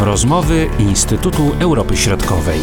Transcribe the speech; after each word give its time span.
Rozmowy 0.00 0.66
Instytutu 0.78 1.42
Europy 1.60 1.96
Środkowej. 1.96 2.58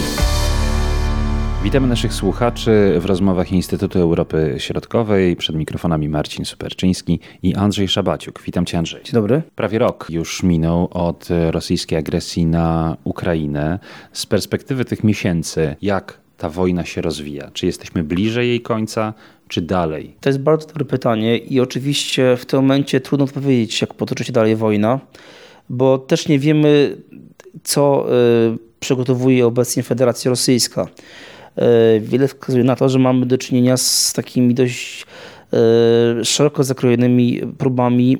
Witamy 1.63 1.87
naszych 1.87 2.13
słuchaczy 2.13 2.95
w 2.99 3.05
rozmowach 3.05 3.51
Instytutu 3.51 3.99
Europy 3.99 4.55
Środkowej. 4.57 5.35
Przed 5.35 5.55
mikrofonami 5.55 6.09
Marcin 6.09 6.45
Superczyński 6.45 7.19
i 7.43 7.55
Andrzej 7.55 7.87
Szabaciuk. 7.87 8.41
Witam 8.45 8.65
Cię 8.65 8.77
Andrzej. 8.77 9.03
Dzień 9.03 9.13
dobry. 9.13 9.41
Prawie 9.55 9.79
rok 9.79 10.07
już 10.09 10.43
minął 10.43 10.87
od 10.91 11.27
rosyjskiej 11.51 11.97
agresji 11.97 12.45
na 12.45 12.97
Ukrainę. 13.03 13.79
Z 14.11 14.25
perspektywy 14.25 14.85
tych 14.85 15.03
miesięcy, 15.03 15.75
jak 15.81 16.19
ta 16.37 16.49
wojna 16.49 16.85
się 16.85 17.01
rozwija? 17.01 17.51
Czy 17.53 17.65
jesteśmy 17.65 18.03
bliżej 18.03 18.47
jej 18.47 18.61
końca, 18.61 19.13
czy 19.47 19.61
dalej? 19.61 20.15
To 20.21 20.29
jest 20.29 20.39
bardzo 20.39 20.67
dobre 20.67 20.85
pytanie 20.85 21.37
i 21.37 21.59
oczywiście 21.59 22.37
w 22.37 22.45
tym 22.45 22.59
momencie 22.59 23.01
trudno 23.01 23.25
odpowiedzieć, 23.25 23.81
jak 23.81 23.93
potoczy 23.93 24.23
się 24.23 24.33
dalej 24.33 24.55
wojna, 24.55 24.99
bo 25.69 25.97
też 25.97 26.27
nie 26.27 26.39
wiemy, 26.39 26.97
co 27.63 28.05
y, 28.53 28.57
przygotowuje 28.79 29.47
obecnie 29.47 29.83
Federacja 29.83 30.29
Rosyjska. 30.29 30.87
Y, 30.87 31.99
wiele 31.99 32.27
wskazuje 32.27 32.63
na 32.63 32.75
to, 32.75 32.89
że 32.89 32.99
mamy 32.99 33.25
do 33.25 33.37
czynienia 33.37 33.77
z 33.77 34.13
takimi 34.13 34.53
dość 34.53 35.05
y, 36.21 36.25
szeroko 36.25 36.63
zakrojonymi 36.63 37.41
próbami 37.57 38.17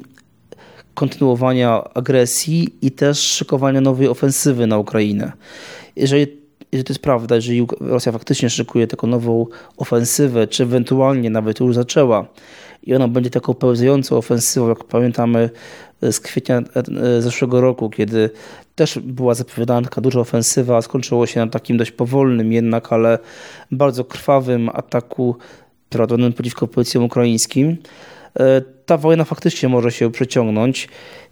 kontynuowania 0.94 1.84
agresji 1.94 2.70
i 2.82 2.92
też 2.92 3.20
szykowania 3.20 3.82
nowej 3.82 4.08
ofensywy 4.08 4.68
na 4.68 4.78
Ukrainę. 4.78 5.32
Jeżeli 5.96 6.28
jeżeli 6.72 6.86
to 6.86 6.94
jest 6.94 7.02
prawda, 7.02 7.36
jeżeli 7.36 7.68
Rosja 7.80 8.12
faktycznie 8.12 8.50
szykuje 8.50 8.88
taką 8.88 9.08
nową 9.08 9.46
ofensywę, 9.78 10.48
czy 10.48 10.64
ewentualnie 10.64 11.30
nawet 11.30 11.60
już 11.60 11.76
zaczęła 11.76 12.28
i 12.86 12.96
ona 12.96 13.08
będzie 13.08 13.30
taką 13.30 13.54
pełzającą 13.54 14.18
ofensywą, 14.18 14.70
jak 14.70 14.84
pamiętamy 14.84 15.50
z 16.02 16.20
kwietnia 16.20 16.58
e, 16.58 17.22
zeszłego 17.22 17.62
roku, 17.62 17.90
kiedy 17.90 18.30
też 18.76 19.00
była 19.00 19.34
zapowiadana 19.34 19.82
taka 19.82 20.02
duża 20.02 20.20
ofensywa, 20.20 20.82
skończyło 20.82 21.26
się 21.26 21.40
na 21.40 21.48
takim 21.48 21.78
dość 21.78 21.92
powolnym 21.92 22.54
jednak, 22.54 22.94
ale 22.94 23.20
bardzo 23.72 24.04
krwawym 24.04 24.70
ataku 24.74 25.36
prowadzonym 25.90 26.34
przeciwko 26.34 26.68
policjom 26.68 27.04
ukraińskim. 27.04 27.78
E, 28.40 28.62
ta 28.86 28.98
wojna 28.98 29.24
faktycznie 29.24 29.70
może 29.70 29.92
się 29.92 30.12
przeciągnąć. 30.12 30.90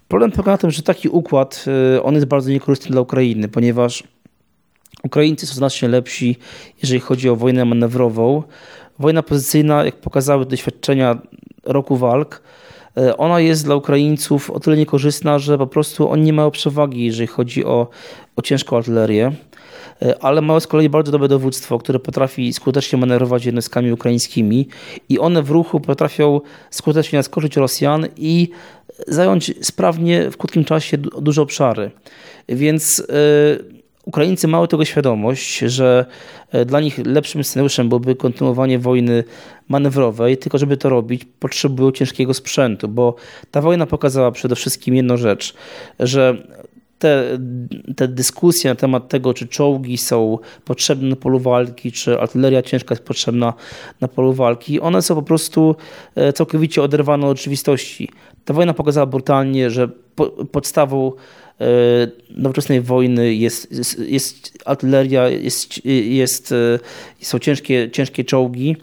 Problem 0.08 0.32
polega 0.32 0.52
na 0.52 0.58
tym, 0.58 0.72
że 0.72 0.84
taki 0.84 1.10
układ 1.10 1.66
e, 1.96 2.04
on 2.04 2.16
jest 2.16 2.28
bardzo 2.28 2.50
niekorzystny 2.50 2.92
dla 2.92 3.02
Ukrainy, 3.02 3.48
ponieważ 3.48 4.04
Ukraińcy 5.04 5.48
są 5.48 5.56
znacznie 5.56 5.88
lepsi, 5.88 6.38
jeżeli 6.82 7.00
chodzi 7.00 7.30
o 7.30 7.36
wojnę 7.36 7.66
manewrową. 7.66 8.44
Wojna 9.00 9.24
pozycyjna, 9.24 9.86
jak 9.86 9.96
pokazały 9.96 10.46
doświadczenia 10.46 11.22
roku 11.64 11.98
walk, 11.98 12.42
e, 12.98 13.18
ona 13.18 13.40
jest 13.40 13.66
dla 13.66 13.76
Ukraińców 13.76 14.52
o 14.52 14.60
tyle 14.60 14.78
niekorzystna, 14.78 15.40
że 15.40 15.58
po 15.58 15.68
prostu 15.68 16.10
oni 16.10 16.24
nie 16.24 16.34
mają 16.34 16.52
przewagi, 16.52 17.06
jeżeli 17.06 17.28
chodzi 17.28 17.66
o, 17.66 17.88
o 18.36 18.42
ciężką 18.42 18.78
artylerię, 18.78 19.32
e, 20.02 20.24
ale 20.24 20.42
mają 20.42 20.60
z 20.60 20.68
kolei 20.68 20.90
bardzo 20.90 21.12
dobre 21.12 21.28
dowództwo, 21.28 21.80
które 21.80 22.00
potrafi 22.00 22.54
skutecznie 22.54 23.00
manewrować 23.00 23.46
jednostkami 23.46 23.92
ukraińskimi 23.92 24.68
i 25.10 25.20
one 25.20 25.44
w 25.44 25.50
ruchu 25.50 25.80
potrafią 25.80 26.42
skutecznie 26.70 27.20
naskoczyć 27.20 27.56
Rosjan 27.56 28.08
i 28.18 28.50
zająć 29.08 29.54
sprawnie 29.62 30.32
w 30.32 30.38
krótkim 30.38 30.66
czasie 30.66 30.98
duże 30.98 31.42
obszary. 31.42 31.92
Więc 32.50 32.98
yy, 32.98 33.83
Ukraińcy 34.06 34.48
mają 34.48 34.68
tego 34.68 34.86
świadomość, 34.86 35.60
że 35.60 36.06
e, 36.52 36.66
dla 36.66 36.82
nich 36.82 36.98
lepszym 37.06 37.44
scenariuszem 37.44 37.90
byłoby 37.90 38.16
kontynuowanie 38.16 38.80
wojny 38.80 39.24
manewrowej, 39.68 40.38
tylko 40.38 40.58
żeby 40.58 40.78
to 40.78 40.90
robić 40.90 41.26
potrzebują 41.40 41.92
ciężkiego 41.92 42.34
sprzętu, 42.34 42.88
bo 42.88 43.16
ta 43.52 43.62
wojna 43.62 43.86
pokazała 43.86 44.32
przede 44.32 44.56
wszystkim 44.56 44.96
jedną 44.96 45.18
rzecz, 45.18 45.54
że 46.00 46.38
te, 47.00 47.24
te 47.96 48.08
dyskusje 48.08 48.70
na 48.70 48.76
temat 48.76 49.10
tego, 49.10 49.34
czy 49.34 49.48
czołgi 49.48 49.98
są 49.98 50.38
potrzebne 50.66 51.10
na 51.10 51.16
polu 51.16 51.40
walki, 51.40 51.92
czy 51.92 52.20
artyleria 52.20 52.62
ciężka 52.62 52.94
jest 52.94 53.04
potrzebna 53.04 53.54
na 54.02 54.08
polu 54.08 54.34
walki, 54.34 54.80
one 54.80 55.02
są 55.02 55.16
po 55.16 55.22
prostu 55.22 55.76
e, 56.16 56.34
całkowicie 56.34 56.84
oderwane 56.84 57.28
od 57.28 57.38
rzeczywistości. 57.38 58.10
Ta 58.46 58.54
wojna 58.54 58.74
pokazała 58.74 59.06
brutalnie, 59.06 59.70
że 59.70 59.90
po, 60.16 60.26
podstawą 60.30 61.12
E, 61.62 61.66
nowoczesnej 62.30 62.82
wojny 62.82 63.36
jest, 63.36 63.72
jest, 63.72 64.00
jest 64.00 64.58
artyleria, 64.66 65.30
jest, 65.30 65.86
jest, 65.86 66.52
e, 66.52 66.80
są 67.22 67.40
ciężkie, 67.40 67.90
ciężkie 67.92 68.24
czołgi 68.24 68.76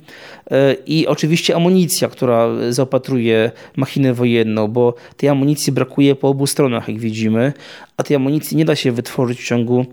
e, 0.50 0.74
i 0.86 1.06
oczywiście 1.06 1.56
amunicja, 1.56 2.08
która 2.08 2.48
zaopatruje 2.70 3.50
machinę 3.76 4.14
wojenną, 4.14 4.68
bo 4.68 4.94
tej 5.16 5.28
amunicji 5.28 5.72
brakuje 5.72 6.14
po 6.14 6.28
obu 6.28 6.46
stronach, 6.46 6.88
jak 6.88 6.98
widzimy, 6.98 7.52
a 7.96 8.02
tej 8.02 8.16
amunicji 8.16 8.56
nie 8.56 8.64
da 8.64 8.76
się 8.76 8.92
wytworzyć 8.92 9.40
w 9.40 9.46
ciągu 9.46 9.86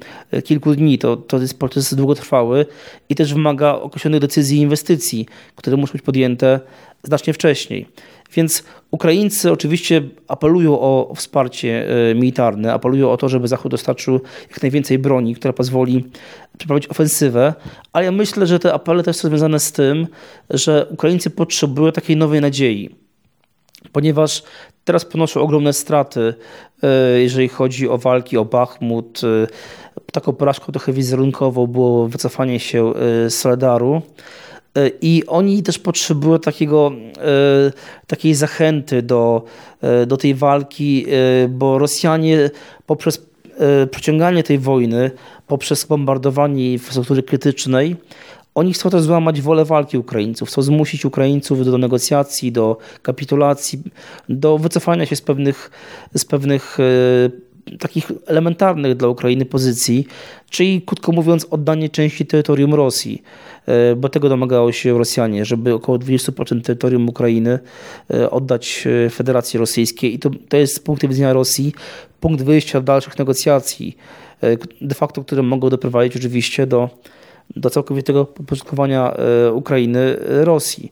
kilku 0.44 0.76
dni. 0.76 0.98
To, 0.98 1.18
to 1.18 1.40
jest 1.40 1.60
proces 1.60 1.94
długotrwały 1.94 2.66
i 3.10 3.16
też 3.16 3.34
wymaga 3.34 3.74
określonych 3.74 4.22
decyzji 4.22 4.58
i 4.58 4.62
inwestycji, 4.62 5.26
które 5.56 5.78
muszą 5.78 5.94
być 5.94 6.02
podjęte 6.02 6.60
znacznie 7.04 7.34
wcześniej. 7.34 7.86
Więc 8.34 8.64
Ukraińcy 8.92 9.52
oczywiście 9.52 10.02
apelują 10.28 10.80
o 10.80 11.14
wsparcie 11.16 11.88
e, 12.10 12.16
militarne, 12.16 12.74
apelują 12.74 13.12
o 13.12 13.18
to, 13.18 13.30
żeby 13.30 13.48
Zachód 13.48 13.72
dostarczył 13.72 14.20
jak 14.50 14.62
najwięcej 14.62 15.00
broni, 15.00 15.36
która 15.36 15.54
pozwoli 15.54 16.06
przeprowadzić 16.58 16.92
ofensywę, 16.92 17.54
ale 17.94 18.06
ja 18.06 18.12
myślę, 18.12 18.48
że 18.48 18.60
te 18.60 18.74
apele 18.74 19.04
też 19.04 19.16
są 19.16 19.28
związane 19.28 19.60
z 19.60 19.72
tym, 19.72 20.08
że 20.50 20.86
Ukraińcy 20.90 21.30
potrzebują 21.30 21.92
takiej 21.92 22.18
nowej 22.18 22.42
nadziei, 22.42 22.96
ponieważ 23.92 24.44
teraz 24.86 25.06
ponoszą 25.06 25.42
ogromne 25.42 25.74
straty, 25.74 26.34
e, 26.84 27.20
jeżeli 27.20 27.50
chodzi 27.50 27.90
o 27.90 27.98
walki 27.98 28.38
o 28.38 28.46
Bachmut. 28.46 29.22
E, 29.24 29.48
taką 30.12 30.34
porażką 30.34 30.72
trochę 30.72 30.94
wizerunkową 30.94 31.68
było 31.68 32.08
wycofanie 32.08 32.60
się 32.60 32.94
z 33.28 33.34
Soledaru. 33.34 34.02
E, 34.76 34.92
I 35.02 35.24
oni 35.28 35.64
też 35.64 35.80
potrzebują 35.80 36.40
takiego, 36.40 36.92
e, 37.18 37.72
takiej 38.08 38.34
zachęty 38.34 39.02
do, 39.02 39.44
e, 39.82 40.06
do 40.06 40.18
tej 40.18 40.36
walki, 40.36 41.06
bo 41.50 41.80
Rosjanie 41.80 42.50
poprzez 42.86 43.28
przeciąganie 43.92 44.44
tej 44.44 44.60
wojny, 44.60 45.12
poprzez 45.48 45.86
bombardowanie 45.86 46.74
infrastruktury 46.74 47.24
krytycznej, 47.24 47.96
oni 48.56 48.74
chcą 48.74 48.90
też 48.90 49.02
złamać 49.02 49.42
wolę 49.42 49.66
walki 49.66 49.98
Ukraińców, 49.98 50.50
chcą 50.50 50.62
zmusić 50.62 51.06
Ukraińców 51.06 51.66
do 51.66 51.78
negocjacji, 51.78 52.52
do 52.52 52.78
kapitulacji, 53.02 53.82
do 54.30 54.58
wycofania 54.58 55.06
się 55.06 55.16
z 55.16 55.22
pewnych, 55.22 55.72
z 56.16 56.26
pewnych 56.26 56.78
takich 57.80 58.12
elementarnych 58.26 58.96
dla 58.96 59.08
Ukrainy 59.08 59.46
pozycji, 59.46 60.08
czyli 60.50 60.82
krótko 60.82 61.12
mówiąc 61.12 61.48
oddanie 61.50 61.90
części 61.90 62.26
terytorium 62.26 62.74
Rosji, 62.74 63.24
bo 63.98 64.10
tego 64.10 64.30
domagało 64.30 64.72
się 64.72 64.98
Rosjanie, 64.98 65.46
żeby 65.46 65.74
około 65.74 65.98
20% 65.98 66.62
terytorium 66.62 67.10
Ukrainy 67.10 67.60
e, 68.14 68.32
oddać 68.32 68.88
e, 69.06 69.10
Federacji 69.10 69.60
Rosyjskiej 69.60 70.14
i 70.14 70.20
to, 70.20 70.30
to 70.50 70.58
jest 70.58 70.76
z 70.76 70.80
punktu 70.80 71.08
widzenia 71.08 71.34
Rosji 71.34 71.74
punkt 72.20 72.44
wyjścia 72.44 72.82
dalszych 72.82 73.20
negocjacji, 73.20 73.98
de 74.82 74.96
facto, 74.96 75.24
które 75.24 75.44
mogą 75.44 75.70
doprowadzić 75.70 76.16
oczywiście 76.16 76.68
do, 76.68 76.90
do 77.56 77.70
całkowitego 77.70 78.26
podporządkowania 78.26 79.14
Ukrainy 79.54 80.18
Rosji. 80.20 80.90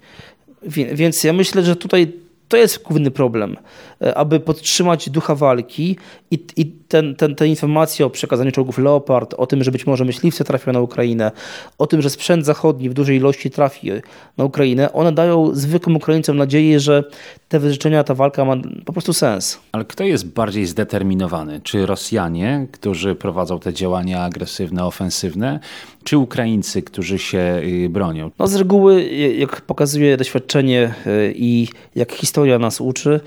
Więc 0.94 1.24
ja 1.24 1.34
myślę, 1.34 1.64
że 1.64 1.76
tutaj 1.76 2.14
to 2.48 2.58
jest 2.58 2.84
główny 2.84 3.12
problem, 3.12 3.58
e, 4.02 4.18
aby 4.18 4.40
podtrzymać 4.40 5.10
ducha 5.10 5.36
walki 5.36 5.98
i, 6.32 6.46
i 6.56 6.66
ten, 6.88 7.16
ten, 7.16 7.36
te 7.36 7.48
informacje 7.48 8.06
o 8.06 8.10
przekazaniu 8.10 8.52
czołgów 8.52 8.78
Leopard, 8.78 9.34
o 9.38 9.48
tym, 9.48 9.64
że 9.64 9.72
być 9.72 9.88
może 9.88 10.06
myśliwce 10.06 10.44
trafią 10.44 10.72
na 10.72 10.80
Ukrainę, 10.80 11.32
o 11.78 11.88
tym, 11.88 12.02
że 12.02 12.10
sprzęt 12.10 12.46
zachodni 12.46 12.90
w 12.90 12.94
dużej 12.94 13.18
ilości 13.18 13.52
trafi 13.52 13.92
na 14.38 14.44
Ukrainę, 14.44 14.94
one 14.94 15.12
dają 15.12 15.56
zwykłym 15.56 15.96
Ukraińcom 15.96 16.38
nadzieję, 16.38 16.80
że 16.80 17.04
te 17.50 17.60
wyrzeczenia, 17.60 18.04
ta 18.04 18.16
walka 18.16 18.46
ma 18.46 18.56
po 18.86 18.94
prostu 18.94 19.14
sens. 19.14 19.60
Ale 19.72 19.86
kto 19.86 20.04
jest 20.04 20.28
bardziej 20.28 20.66
zdeterminowany? 20.66 21.62
Czy 21.64 21.86
Rosjanie, 21.86 22.68
którzy 22.72 23.16
prowadzą 23.16 23.60
te 23.60 23.74
działania 23.74 24.24
agresywne, 24.24 24.86
ofensywne, 24.86 25.60
czy 26.04 26.18
Ukraińcy, 26.18 26.82
którzy 26.82 27.20
się 27.20 27.62
y, 27.64 27.90
bronią? 27.90 28.32
No 28.40 28.48
z 28.48 28.56
reguły, 28.56 29.04
jak 29.38 29.62
pokazuje 29.62 30.18
doświadczenie 30.18 30.94
y, 31.08 31.34
i 31.36 31.68
jak 31.96 32.12
historia 32.12 32.60
nas 32.60 32.82
uczy, 32.82 33.20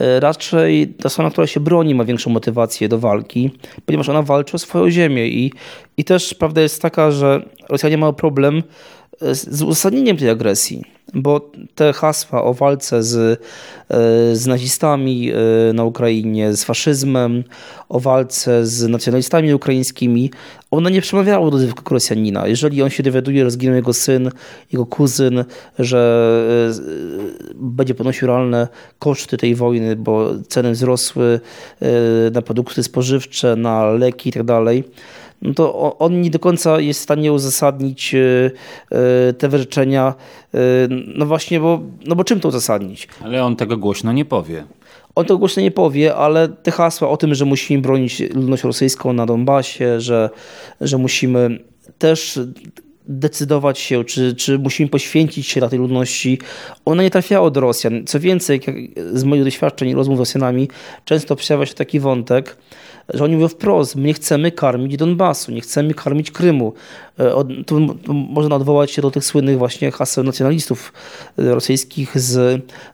y, 0.00 0.20
raczej 0.20 0.88
ta 0.88 1.08
strona, 1.08 1.30
która 1.30 1.46
się 1.46 1.60
broni, 1.60 1.94
ma 1.94 2.04
większą 2.04 2.30
motywację 2.30 2.88
do 2.88 2.98
walki, 3.02 3.50
ponieważ 3.86 4.08
ona 4.08 4.22
walczy 4.22 4.56
o 4.56 4.58
swoją 4.58 4.90
ziemię 4.90 5.28
i, 5.28 5.52
i 5.96 6.04
też 6.04 6.34
prawda 6.34 6.60
jest 6.60 6.82
taka, 6.82 7.10
że 7.10 7.42
Rosjanie 7.68 7.98
mają 7.98 8.12
problem 8.12 8.62
z 9.20 9.62
uzasadnieniem 9.62 10.16
tej 10.16 10.30
agresji. 10.30 10.82
Bo 11.14 11.50
te 11.74 11.92
hasła 11.92 12.44
o 12.44 12.54
walce 12.54 13.02
z, 13.02 13.40
z 14.32 14.46
nazistami 14.46 15.32
na 15.74 15.84
Ukrainie, 15.84 16.56
z 16.56 16.64
faszyzmem, 16.64 17.44
o 17.88 18.00
walce 18.00 18.66
z 18.66 18.88
nacjonalistami 18.88 19.54
ukraińskimi, 19.54 20.30
one 20.70 20.90
nie 20.90 21.00
przemawiały 21.00 21.50
do 21.50 21.58
zwykłego 21.58 21.90
Rosjanina. 21.90 22.46
Jeżeli 22.46 22.82
on 22.82 22.90
się 22.90 23.02
dowiaduje, 23.02 23.44
że 23.44 23.50
zginął 23.50 23.76
jego 23.76 23.92
syn, 23.92 24.30
jego 24.72 24.86
kuzyn, 24.86 25.44
że 25.78 26.32
będzie 27.54 27.94
ponosił 27.94 28.28
realne 28.28 28.68
koszty 28.98 29.36
tej 29.36 29.54
wojny, 29.54 29.96
bo 29.96 30.30
ceny 30.48 30.72
wzrosły 30.72 31.40
na 32.32 32.42
produkty 32.42 32.82
spożywcze, 32.82 33.56
na 33.56 33.90
leki 33.90 34.28
itd., 34.28 34.46
tak 34.64 34.84
no 35.42 35.54
to 35.54 35.98
on 35.98 36.20
nie 36.20 36.30
do 36.30 36.38
końca 36.38 36.80
jest 36.80 37.00
w 37.00 37.02
stanie 37.02 37.32
uzasadnić 37.32 38.14
e, 38.14 38.50
e, 38.90 39.32
te 39.32 39.48
wyrzeczenia. 39.48 40.14
E, 40.54 40.58
no 41.14 41.26
właśnie, 41.26 41.60
bo, 41.60 41.80
no 42.06 42.16
bo 42.16 42.24
czym 42.24 42.40
to 42.40 42.48
uzasadnić? 42.48 43.08
Ale 43.24 43.44
on 43.44 43.56
tego 43.56 43.76
głośno 43.76 44.12
nie 44.12 44.24
powie. 44.24 44.64
On 45.14 45.24
tego 45.24 45.38
głośno 45.38 45.62
nie 45.62 45.70
powie, 45.70 46.14
ale 46.14 46.48
te 46.48 46.70
hasła 46.70 47.08
o 47.08 47.16
tym, 47.16 47.34
że 47.34 47.44
musimy 47.44 47.82
bronić 47.82 48.20
ludność 48.20 48.64
rosyjską 48.64 49.12
na 49.12 49.26
Donbasie, 49.26 50.00
że, 50.00 50.30
że 50.80 50.98
musimy 50.98 51.58
też 51.98 52.40
decydować 53.06 53.78
się, 53.78 54.04
czy, 54.04 54.34
czy 54.34 54.58
musimy 54.58 54.88
poświęcić 54.88 55.46
się 55.46 55.60
dla 55.60 55.68
tej 55.68 55.78
ludności, 55.78 56.38
one 56.84 57.02
nie 57.02 57.10
trafiały 57.10 57.50
do 57.50 57.60
Rosjan. 57.60 58.06
Co 58.06 58.20
więcej, 58.20 58.60
z 59.12 59.24
moich 59.24 59.44
doświadczeń 59.44 59.88
i 59.88 59.94
rozmów 59.94 60.16
z 60.16 60.20
Rosjanami, 60.20 60.68
często 61.04 61.36
przejawia 61.36 61.66
się 61.66 61.74
taki 61.74 62.00
wątek, 62.00 62.56
że 63.14 63.24
oni 63.24 63.34
mówią 63.34 63.48
wprost, 63.48 63.96
my 63.96 64.02
nie 64.02 64.14
chcemy 64.14 64.52
karmić 64.52 64.96
Donbasu, 64.96 65.52
nie 65.52 65.60
chcemy 65.60 65.94
karmić 65.94 66.30
Krymu. 66.30 66.72
E, 67.18 67.64
tu, 67.66 67.96
można 68.08 68.56
odwołać 68.56 68.90
się 68.90 69.02
do 69.02 69.10
tych 69.10 69.24
słynnych 69.24 69.58
właśnie 69.58 69.90
haseł 69.90 70.24
nacjonalistów 70.24 70.92
e, 71.38 71.54
rosyjskich 71.54 72.20
z, 72.20 72.36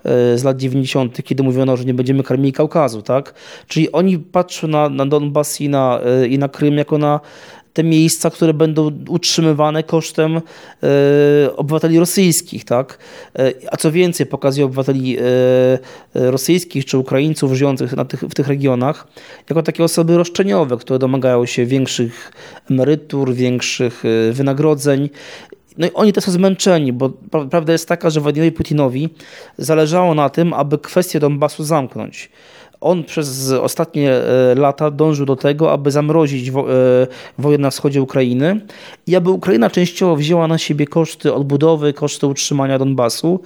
e, 0.05 0.39
z 0.39 0.45
lat 0.45 0.57
90., 0.57 1.23
kiedy 1.25 1.43
mówiono, 1.43 1.77
że 1.77 1.85
nie 1.85 1.95
będziemy 1.95 2.23
karmili 2.23 2.53
Kaukazu. 2.53 3.03
Tak? 3.03 3.35
Czyli 3.67 3.93
oni 3.93 4.19
patrzą 4.19 4.69
na, 4.69 4.89
na 4.89 5.07
Donbas 5.07 5.61
i 5.61 5.69
na, 5.69 6.01
i 6.29 6.39
na 6.39 6.49
Krym 6.49 6.79
jako 6.79 6.99
na 6.99 7.21
te 7.79 7.85
miejsca, 7.85 8.31
które 8.31 8.55
będą 8.55 8.91
utrzymywane 9.09 9.83
kosztem 9.83 10.37
e, 10.37 10.41
obywateli 11.57 11.99
rosyjskich, 11.99 12.65
tak? 12.65 12.99
E, 13.39 13.53
a 13.71 13.77
co 13.77 13.93
więcej, 13.93 14.27
pokazuje 14.27 14.67
obywateli 14.67 15.19
e, 15.19 15.23
rosyjskich 16.15 16.85
czy 16.85 16.99
Ukraińców 16.99 17.53
żyjących 17.53 17.93
na 17.93 18.05
tych, 18.05 18.21
w 18.21 18.35
tych 18.35 18.49
regionach 18.49 19.07
jako 19.49 19.63
takie 19.63 19.85
osoby 19.85 20.17
roszczeniowe, 20.17 20.77
które 20.77 20.99
domagają 20.99 21.47
się 21.47 21.67
większych 21.67 22.33
emerytur, 22.71 23.35
większych 23.35 24.03
wynagrodzeń. 24.33 25.09
No 25.77 25.87
i 25.87 25.91
oni 25.95 26.13
też 26.13 26.25
są 26.25 26.33
zmęczeni, 26.33 26.93
bo 26.93 27.11
prawda 27.51 27.73
jest 27.73 27.89
taka, 27.89 28.11
że 28.11 28.21
Władimirowi 28.21 28.57
Putinowi 28.57 29.09
zależało 29.59 30.15
na 30.15 30.29
tym, 30.31 30.53
aby 30.53 30.79
kwestię 30.79 31.21
Donbasu 31.21 31.65
zamknąć. 31.65 32.31
On 32.81 33.05
przez 33.05 33.51
ostatnie 33.51 34.13
e, 34.13 34.55
lata 34.55 34.91
dążył 34.91 35.27
do 35.27 35.37
tego, 35.37 35.73
aby 35.73 35.91
zamrozić 35.91 36.49
e, 36.49 36.53
wojnę 37.39 37.63
na 37.63 37.71
wschodzie 37.71 38.03
Ukrainy 38.03 38.61
i 39.07 39.17
aby 39.17 39.31
Ukraina 39.31 39.71
częściowo 39.71 40.17
wzięła 40.17 40.49
na 40.49 40.59
siebie 40.59 40.87
koszty 40.87 41.35
odbudowy, 41.35 41.93
koszty 41.93 42.27
utrzymania 42.27 42.79
Donbasu, 42.79 43.41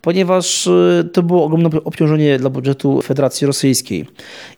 ponieważ 0.00 0.66
e, 0.66 1.04
to 1.12 1.22
było 1.22 1.44
ogromne 1.44 1.70
obciążenie 1.84 2.38
dla 2.38 2.50
budżetu 2.50 3.02
Federacji 3.02 3.46
Rosyjskiej. 3.46 4.06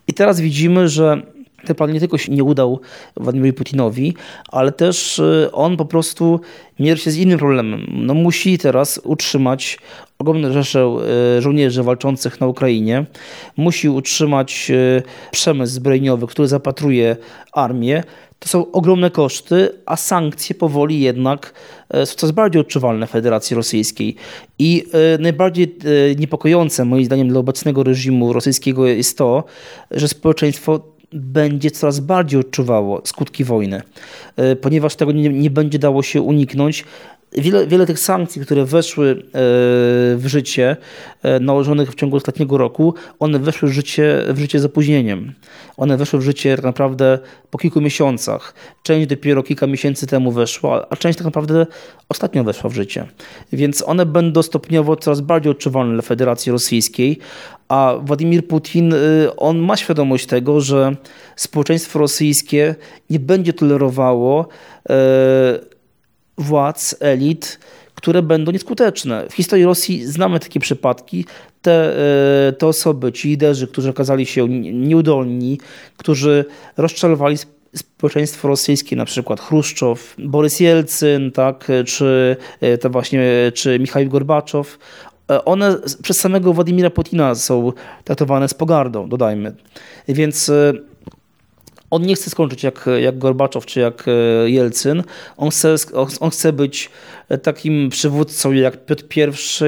I 0.08 0.14
teraz 0.14 0.40
widzimy, 0.40 0.88
że 0.88 1.23
ten 1.66 1.76
plan 1.76 1.92
nie 1.92 2.00
tylko 2.00 2.18
się 2.18 2.32
nie 2.32 2.44
udał 2.44 2.80
Władimirowi 3.16 3.52
Putinowi, 3.52 4.14
ale 4.48 4.72
też 4.72 5.22
on 5.52 5.76
po 5.76 5.84
prostu 5.84 6.40
mierzy 6.80 7.02
się 7.02 7.10
z 7.10 7.16
innym 7.16 7.38
problemem. 7.38 7.86
No, 7.92 8.14
musi 8.14 8.58
teraz 8.58 9.00
utrzymać 9.04 9.78
ogromne 10.18 10.52
rzesze 10.52 10.96
żołnierzy 11.38 11.82
walczących 11.82 12.40
na 12.40 12.46
Ukrainie. 12.46 13.06
Musi 13.56 13.88
utrzymać 13.88 14.70
e, 14.70 15.02
przemysł 15.30 15.72
zbrojeniowy, 15.72 16.26
który 16.26 16.48
zapatruje 16.48 17.16
armię. 17.52 18.02
To 18.38 18.48
są 18.48 18.72
ogromne 18.72 19.10
koszty, 19.10 19.68
a 19.86 19.96
sankcje 19.96 20.54
powoli 20.54 21.00
jednak 21.00 21.52
są 22.04 22.16
coraz 22.16 22.32
bardziej 22.32 22.60
odczuwalne 22.60 23.06
w 23.06 23.10
Federacji 23.10 23.56
Rosyjskiej. 23.56 24.16
I 24.58 24.84
najbardziej 25.18 25.76
niepokojące 26.18 26.84
moim 26.84 27.04
zdaniem 27.04 27.28
dla 27.28 27.40
obecnego 27.40 27.82
reżimu 27.82 28.32
rosyjskiego 28.32 28.86
jest 28.86 29.18
to, 29.18 29.44
że 29.90 30.08
społeczeństwo 30.08 30.80
będzie 31.12 31.70
coraz 31.70 32.00
bardziej 32.00 32.40
odczuwało 32.40 33.02
skutki 33.04 33.44
wojny, 33.44 33.82
ponieważ 34.60 34.96
tego 34.96 35.12
nie, 35.12 35.28
nie 35.28 35.50
będzie 35.50 35.78
dało 35.78 36.02
się 36.02 36.22
uniknąć 36.22 36.84
wiele, 37.32 37.67
wiele 37.67 37.87
tych 37.87 37.99
sankcji, 37.99 38.43
które 38.43 38.64
weszły 38.64 39.11
e, 39.11 39.17
w 40.17 40.23
życie, 40.26 40.76
e, 41.23 41.40
nałożonych 41.40 41.90
w 41.90 41.94
ciągu 41.94 42.17
ostatniego 42.17 42.58
roku, 42.58 42.94
one 43.19 43.38
weszły 43.38 43.69
w 43.69 43.73
życie, 43.73 44.25
w 44.28 44.38
życie 44.38 44.61
z 44.61 44.64
opóźnieniem. 44.64 45.32
One 45.76 45.96
weszły 45.96 46.19
w 46.19 46.23
życie 46.23 46.56
tak 46.56 46.64
naprawdę 46.64 47.19
po 47.50 47.58
kilku 47.58 47.81
miesiącach. 47.81 48.55
Część 48.82 49.06
dopiero 49.06 49.43
kilka 49.43 49.67
miesięcy 49.67 50.06
temu 50.06 50.32
weszła, 50.32 50.87
a 50.90 50.96
część 50.96 51.19
tak 51.19 51.25
naprawdę 51.25 51.67
ostatnio 52.08 52.44
weszła 52.44 52.70
w 52.70 52.75
życie. 52.75 53.06
Więc 53.52 53.82
one 53.87 54.06
będą 54.06 54.43
stopniowo 54.43 54.96
coraz 54.96 55.20
bardziej 55.20 55.52
odczuwalne 55.52 55.93
dla 55.93 56.02
Federacji 56.02 56.52
Rosyjskiej, 56.52 57.19
a 57.69 57.94
Władimir 58.02 58.46
Putin, 58.46 58.94
e, 58.94 58.96
on 59.37 59.58
ma 59.58 59.76
świadomość 59.76 60.26
tego, 60.26 60.61
że 60.61 60.96
społeczeństwo 61.37 61.99
rosyjskie 61.99 62.75
nie 63.11 63.20
będzie 63.20 63.52
tolerowało 63.52 64.49
władz, 66.38 66.96
elit, 67.00 67.58
które 67.94 68.22
będą 68.22 68.52
nieskuteczne. 68.52 69.26
W 69.30 69.34
historii 69.34 69.64
Rosji 69.64 70.06
znamy 70.06 70.40
takie 70.40 70.60
przypadki. 70.60 71.24
Te, 71.62 71.96
e, 72.48 72.52
te 72.52 72.66
osoby, 72.66 73.12
ci 73.12 73.28
liderzy, 73.28 73.66
którzy 73.66 73.90
okazali 73.90 74.26
się 74.26 74.48
nieudolni, 74.48 75.58
którzy 75.96 76.44
rozczarowali 76.76 77.36
społeczeństwo 77.76 78.48
rosyjskie, 78.48 78.96
na 78.96 79.04
przykład 79.04 79.40
Chruszczow, 79.40 80.14
Borys 80.18 80.60
Jelcyn, 80.60 81.32
tak, 81.32 81.68
czy 81.86 82.36
e, 82.60 82.78
to 82.78 82.90
właśnie, 82.90 83.22
czy 83.54 83.78
Michał 83.78 84.06
Gorbaczow, 84.06 84.78
e, 85.30 85.44
one 85.44 85.76
przez 86.02 86.20
samego 86.20 86.52
Władimira 86.52 86.90
Putina 86.90 87.34
są 87.34 87.72
traktowane 88.04 88.48
z 88.48 88.54
pogardą, 88.54 89.08
dodajmy. 89.08 89.54
Więc 90.08 90.50
on 91.90 92.02
nie 92.02 92.14
chce 92.14 92.30
skończyć 92.30 92.62
jak, 92.62 92.86
jak 93.00 93.18
Gorbaczow 93.18 93.66
czy 93.66 93.80
jak 93.80 94.04
e, 94.08 94.50
Jelcyn. 94.50 95.02
On 95.36 95.50
chce, 95.50 95.74
on 96.20 96.30
chce 96.30 96.52
być 96.52 96.90
takim 97.43 97.88
przywódcą 97.88 98.52
jak 98.52 98.87
Piotr 98.87 99.05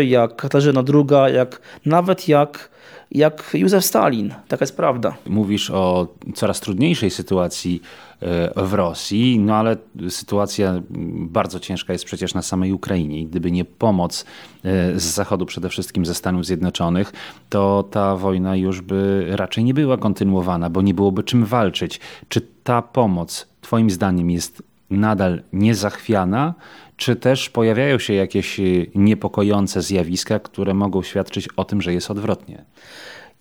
I, 0.02 0.10
jak 0.10 0.36
Katarzyna 0.36 0.82
II, 0.94 1.34
jak, 1.34 1.60
nawet 1.86 2.28
jak 2.28 2.70
jak 3.12 3.50
Józef 3.54 3.84
Stalin. 3.84 4.34
Taka 4.48 4.62
jest 4.62 4.76
prawda. 4.76 5.16
Mówisz 5.26 5.70
o 5.70 6.08
coraz 6.34 6.60
trudniejszej 6.60 7.10
sytuacji 7.10 7.82
e, 8.20 8.66
w 8.66 8.74
Rosji, 8.74 9.38
no 9.38 9.54
ale 9.54 9.76
sytuacja 10.08 10.82
bardzo 11.14 11.60
ciężka 11.60 11.92
jest 11.92 12.04
przecież 12.04 12.34
na 12.34 12.42
samej 12.42 12.72
Ukrainie. 12.72 13.26
Gdyby 13.26 13.50
nie 13.50 13.64
pomoc 13.64 14.24
e, 14.64 15.00
z 15.00 15.02
Zachodu, 15.02 15.46
przede 15.46 15.68
wszystkim 15.68 16.06
ze 16.06 16.14
Stanów 16.14 16.46
Zjednoczonych, 16.46 17.12
to 17.48 17.88
ta 17.90 18.16
wojna 18.16 18.56
już 18.56 18.80
by 18.80 19.26
raczej 19.30 19.64
nie 19.64 19.74
była 19.74 19.96
kontynuowana, 19.96 20.70
bo 20.70 20.82
nie 20.82 20.94
byłoby 20.94 21.22
czym 21.22 21.44
walczyć. 21.44 22.00
Czy 22.28 22.40
ta 22.64 22.82
pomoc, 22.82 23.48
Twoim 23.60 23.90
zdaniem, 23.90 24.30
jest 24.30 24.62
nadal 24.90 25.42
niezachwiana, 25.52 26.54
czy 26.96 27.16
też 27.16 27.50
pojawiają 27.50 27.98
się 27.98 28.14
jakieś 28.14 28.60
y, 28.60 28.90
niepokojące 28.94 29.82
zjawiska, 29.82 30.38
które 30.38 30.74
mogą 30.74 31.02
świadczyć 31.02 31.48
o 31.56 31.64
tym, 31.64 31.82
że 31.82 31.92
jest 31.92 32.10
odwrotnie? 32.10 32.64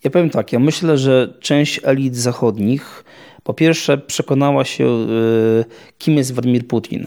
Ja 0.04 0.10
powiem 0.10 0.30
tak, 0.30 0.52
ja 0.52 0.58
myślę, 0.58 0.98
że 0.98 1.34
część 1.40 1.80
elit 1.84 2.16
zachodnich 2.16 3.04
po 3.42 3.54
pierwsze 3.54 3.98
przekonała 3.98 4.64
się, 4.64 4.84
y, 4.84 5.64
kim 5.98 6.16
jest 6.16 6.34
Władimir 6.34 6.66
Putin. 6.66 7.06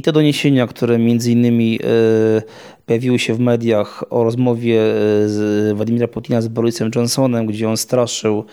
I 0.00 0.02
te 0.02 0.12
doniesienia, 0.12 0.66
które 0.66 0.98
między 0.98 1.32
innymi 1.32 1.78
y, 2.38 2.42
pojawiły 2.86 3.18
się 3.18 3.34
w 3.34 3.40
mediach 3.40 4.04
o 4.10 4.24
rozmowie 4.24 4.80
z 5.26 5.76
Władimira 5.76 6.08
Putina 6.08 6.40
z 6.40 6.48
Borysem 6.48 6.90
Johnsonem, 6.94 7.46
gdzie 7.46 7.68
on 7.68 7.76
straszył 7.76 8.44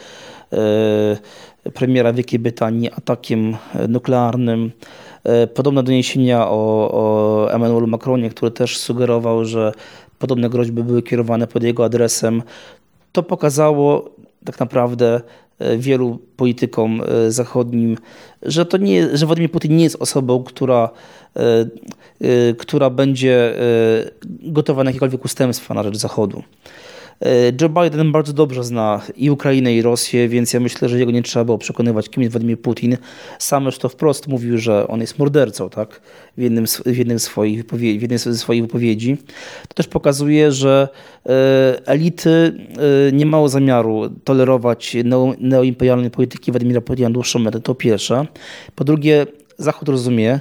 premiera 1.74 2.14
Wielkiej 2.14 2.40
Brytanii 2.40 2.92
atakiem 2.92 3.58
nuklearnym. 3.90 4.72
E, 5.24 5.48
podobne 5.48 5.84
doniesienia 5.84 6.48
o, 6.48 6.90
o 6.92 7.52
Emmanuelu 7.52 7.88
Macronie, 7.88 8.30
który 8.30 8.52
też 8.52 8.78
sugerował, 8.78 9.46
że 9.46 9.72
podobne 10.20 10.50
groźby 10.50 10.84
były 10.84 11.04
kierowane 11.04 11.48
pod 11.48 11.64
jego 11.64 11.86
adresem. 11.86 12.44
To 13.12 13.24
pokazało 13.24 14.10
tak 14.46 14.60
naprawdę 14.60 15.16
e, 15.16 15.22
wielu 15.78 16.20
politykom 16.36 17.02
e, 17.02 17.32
zachodnim, 17.32 17.98
że 18.42 18.66
to 18.66 18.78
nie, 18.78 19.18
że 19.18 19.26
Władimir 19.26 19.52
Putin 19.52 19.76
nie 19.76 19.84
jest 19.84 19.96
osobą, 20.00 20.44
która, 20.44 20.90
która 22.58 22.90
będzie 22.90 23.54
gotowa 24.26 24.84
na 24.84 24.90
jakiekolwiek 24.90 25.26
ustępstwa 25.26 25.74
na 25.74 25.84
rzecz 25.84 25.98
Zachodu. 25.98 26.44
E, 27.22 27.52
Joe 27.62 27.70
Biden 27.70 28.12
bardzo 28.12 28.34
dobrze 28.34 28.64
zna 28.64 29.02
i 29.16 29.32
Ukrainę, 29.32 29.74
i 29.74 29.82
Rosję, 29.82 30.30
więc 30.30 30.54
ja 30.54 30.60
myślę, 30.60 30.90
że 30.90 31.00
jego 31.00 31.12
nie 31.12 31.24
trzeba 31.24 31.46
było 31.46 31.58
przekonywać, 31.58 32.10
kim 32.10 32.24
jest 32.24 32.34
Władimir 32.34 32.62
Putin. 32.62 32.98
Sam 33.40 33.70
to 33.80 33.90
wprost 33.90 34.28
mówił, 34.28 34.58
że 34.58 34.88
on 34.88 35.02
jest 35.02 35.20
mordercą, 35.20 35.70
tak? 35.70 36.02
W 36.38 36.42
jednym, 36.42 36.68
z, 36.68 36.82
w 36.82 36.98
jednym, 36.98 37.20
swoich, 37.20 37.66
w 37.66 37.82
jednym 37.82 38.20
ze 38.20 38.38
swoich 38.38 38.62
wypowiedzi. 38.62 39.18
To 39.68 39.74
też 39.74 39.88
pokazuje, 39.88 40.52
że 40.52 40.88
e, 41.26 41.88
elity 41.88 42.30
e, 43.10 43.12
nie 43.12 43.26
mają 43.26 43.48
zamiaru 43.48 44.10
tolerować 44.24 44.98
neo, 45.04 45.34
neoimperialnej 45.40 46.12
polityki 46.12 46.52
Władimira 46.52 46.82
Putina 46.82 47.10
dłuższą 47.10 47.40
metę, 47.40 47.60
to 47.60 47.76
pierwsze. 47.76 48.26
Po 48.76 48.84
drugie, 48.84 49.26
Zachód 49.58 49.90
rozumie, 49.90 50.40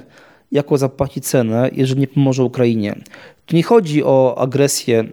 jaką 0.51 0.77
zapłaci 0.77 1.21
cenę, 1.21 1.69
jeżeli 1.73 2.01
nie 2.01 2.07
pomoże 2.07 2.43
Ukrainie. 2.43 2.95
Tu 3.45 3.55
nie 3.55 3.63
chodzi 3.63 4.03
o 4.03 4.35
agresję 4.37 5.03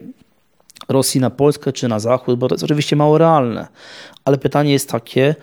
Rosji 0.89 1.21
na 1.21 1.31
Polskę 1.31 1.73
czy 1.73 1.89
na 1.89 1.99
Zachód, 1.99 2.39
bo 2.39 2.49
to 2.49 2.55
jest 2.55 2.65
oczywiście 2.65 2.97
mało 2.97 3.19
realne. 3.19 3.69
Ale 4.25 4.39
pytanie 4.39 4.73
jest 4.73 4.91
takie, 4.91 5.35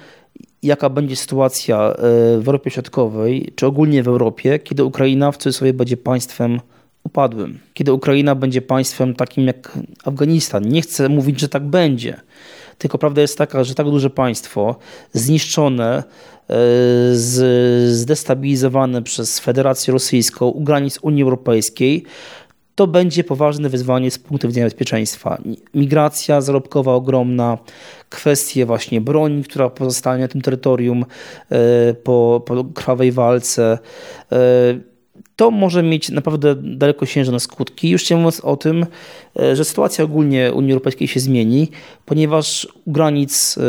jaka 0.64 0.90
będzie 0.90 1.16
sytuacja 1.16 1.78
e, 1.78 1.94
w 2.40 2.44
Europie 2.48 2.72
Środkowej, 2.72 3.54
czy 3.56 3.66
ogólnie 3.66 4.04
w 4.04 4.08
Europie, 4.08 4.60
kiedy 4.60 4.84
Ukraina 4.84 5.32
w 5.32 5.38
cudzysłowie 5.38 5.74
będzie 5.74 5.98
państwem 5.98 6.60
upadłym. 7.04 7.60
Kiedy 7.74 7.94
Ukraina 7.94 8.36
będzie 8.36 8.62
państwem 8.62 9.16
takim 9.16 9.48
jak 9.48 9.78
Afganistan. 10.06 10.70
Nie 10.70 10.82
chcę 10.82 11.10
mówić, 11.10 11.40
że 11.40 11.50
tak 11.50 11.64
będzie. 11.64 12.22
Tylko 12.78 12.98
prawda 12.98 13.22
jest 13.22 13.38
taka, 13.38 13.64
że 13.64 13.76
tak 13.76 13.86
duże 13.86 14.10
państwo, 14.10 14.76
zniszczone, 15.14 16.04
e, 16.50 16.56
zdestabilizowane 17.88 19.02
przez 19.02 19.40
Federację 19.40 19.94
Rosyjską 19.94 20.48
u 20.48 20.62
granic 20.62 21.00
Unii 21.02 21.24
Europejskiej, 21.24 22.04
to 22.76 22.88
będzie 22.88 23.24
poważne 23.24 23.70
wyzwanie 23.70 24.12
z 24.12 24.20
punktu 24.20 24.48
widzenia 24.48 24.66
bezpieczeństwa. 24.66 25.42
Migracja 25.74 26.42
zarobkowa 26.42 26.94
ogromna, 26.94 27.58
kwestie 28.10 28.66
właśnie 28.66 29.02
broni, 29.02 29.44
która 29.44 29.70
pozostanie 29.70 30.22
na 30.22 30.28
tym 30.28 30.42
terytorium 30.42 31.06
e, 31.50 31.94
po, 31.94 32.44
po 32.46 32.64
krwawej 32.64 33.12
walce. 33.12 33.80
E, 34.32 34.38
to 35.36 35.52
może 35.52 35.84
mieć 35.84 36.10
naprawdę 36.10 36.56
dalekosiężne 36.56 37.40
skutki. 37.40 37.90
Już 37.90 38.10
nie 38.10 38.16
mówiąc 38.16 38.40
o 38.40 38.58
tym, 38.58 38.86
e, 39.40 39.56
że 39.56 39.66
sytuacja 39.66 40.06
ogólnie 40.06 40.52
Unii 40.54 40.72
Europejskiej 40.72 41.08
się 41.08 41.20
zmieni, 41.20 41.72
ponieważ 42.06 42.68
u 42.86 42.92
granic, 42.92 43.60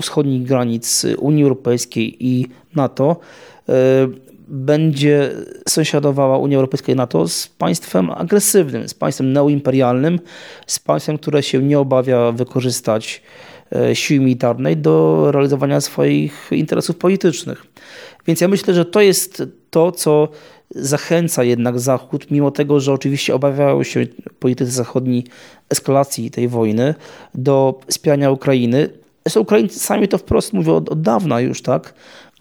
wschodnich 0.00 0.42
granic 0.42 1.06
Unii 1.18 1.42
Europejskiej 1.42 2.26
i 2.26 2.46
NATO 2.74 3.16
będzie 4.48 5.30
sąsiadowała 5.68 6.38
Unia 6.38 6.56
Europejska 6.56 6.92
i 6.92 6.96
NATO 6.96 7.28
z 7.28 7.48
państwem 7.48 8.10
agresywnym, 8.10 8.88
z 8.88 8.94
państwem 8.94 9.32
neoimperialnym, 9.32 10.20
z 10.66 10.78
państwem, 10.78 11.18
które 11.18 11.42
się 11.42 11.62
nie 11.62 11.78
obawia 11.78 12.32
wykorzystać 12.32 13.22
e, 13.76 13.96
siły 13.96 14.20
militarnej 14.20 14.76
do 14.76 15.26
realizowania 15.32 15.80
swoich 15.80 16.48
interesów 16.52 16.96
politycznych. 16.96 17.66
Więc 18.26 18.40
ja 18.40 18.48
myślę, 18.48 18.74
że 18.74 18.84
to 18.84 19.00
jest 19.00 19.42
to, 19.70 19.92
co 19.92 20.28
zachęca 20.70 21.44
jednak 21.44 21.80
Zachód, 21.80 22.30
mimo 22.30 22.50
tego, 22.50 22.80
że 22.80 22.92
oczywiście 22.92 23.34
obawiają 23.34 23.82
się 23.82 24.06
politycy 24.38 24.70
zachodni 24.70 25.24
eskalacji 25.70 26.30
tej 26.30 26.48
wojny, 26.48 26.94
do 27.34 27.80
wspierania 27.88 28.30
Ukrainy. 28.30 28.88
Zresztą 29.24 29.40
Ukraińcy 29.40 29.78
sami 29.78 30.08
to 30.08 30.18
wprost 30.18 30.52
mówią 30.52 30.74
od, 30.74 30.88
od 30.88 31.02
dawna 31.02 31.40
już, 31.40 31.62
tak? 31.62 31.94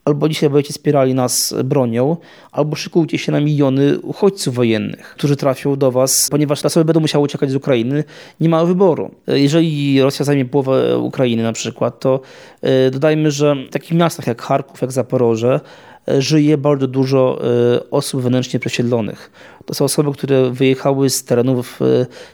Albo 0.05 0.29
dzisiaj 0.29 0.50
będziecie 0.50 0.74
wspierali 0.74 1.13
nas 1.13 1.55
bronią, 1.63 2.17
albo 2.51 2.75
szykujcie 2.75 3.17
się 3.17 3.31
na 3.31 3.39
miliony 3.39 4.00
uchodźców 4.00 4.55
wojennych, 4.55 5.09
którzy 5.09 5.35
trafią 5.35 5.75
do 5.75 5.91
was, 5.91 6.27
ponieważ 6.31 6.62
te 6.62 6.67
osoby 6.67 6.85
będą 6.85 7.00
musiały 7.00 7.24
uciekać 7.25 7.51
z 7.51 7.55
Ukrainy, 7.55 8.03
nie 8.39 8.50
ma 8.50 8.65
wyboru. 8.65 9.12
Jeżeli 9.27 10.01
Rosja 10.01 10.25
zajmie 10.25 10.45
połowę 10.45 10.97
Ukrainy 10.97 11.43
na 11.43 11.53
przykład, 11.53 12.00
to 12.00 12.19
e, 12.62 12.91
dodajmy, 12.91 13.31
że 13.31 13.55
w 13.55 13.69
takich 13.69 13.91
miastach 13.91 14.27
jak 14.27 14.41
Charków, 14.41 14.81
jak 14.81 14.91
Zaporoże, 14.91 15.59
e, 16.07 16.21
żyje 16.21 16.57
bardzo 16.57 16.88
dużo 16.88 17.41
e, 17.75 17.89
osób 17.89 18.21
wewnętrznie 18.21 18.59
przesiedlonych. 18.59 19.31
To 19.65 19.74
są 19.74 19.85
osoby, 19.85 20.12
które 20.12 20.51
wyjechały 20.51 21.09
z 21.09 21.24
terenów 21.24 21.79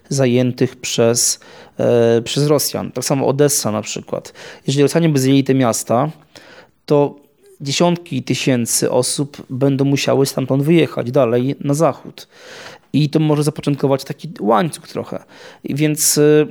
zajętych 0.09 0.75
przez, 0.75 1.39
przez 2.23 2.47
Rosjan. 2.47 2.91
Tak 2.91 3.05
samo 3.05 3.27
Odessa 3.27 3.71
na 3.71 3.81
przykład. 3.81 4.33
Jeżeli 4.67 4.83
Rosjanie 4.83 5.09
by 5.09 5.19
zjęli 5.19 5.43
te 5.43 5.53
miasta, 5.53 6.09
to 6.85 7.21
dziesiątki 7.61 8.23
tysięcy 8.23 8.91
osób 8.91 9.45
będą 9.49 9.85
musiały 9.85 10.25
stamtąd 10.25 10.63
wyjechać 10.63 11.11
dalej 11.11 11.55
na 11.59 11.73
zachód. 11.73 12.27
I 12.93 13.09
to 13.09 13.19
może 13.19 13.43
zapoczątkować 13.43 14.03
taki 14.03 14.29
łańcuch 14.39 14.87
trochę. 14.87 15.23
Więc 15.63 16.17
y, 16.17 16.47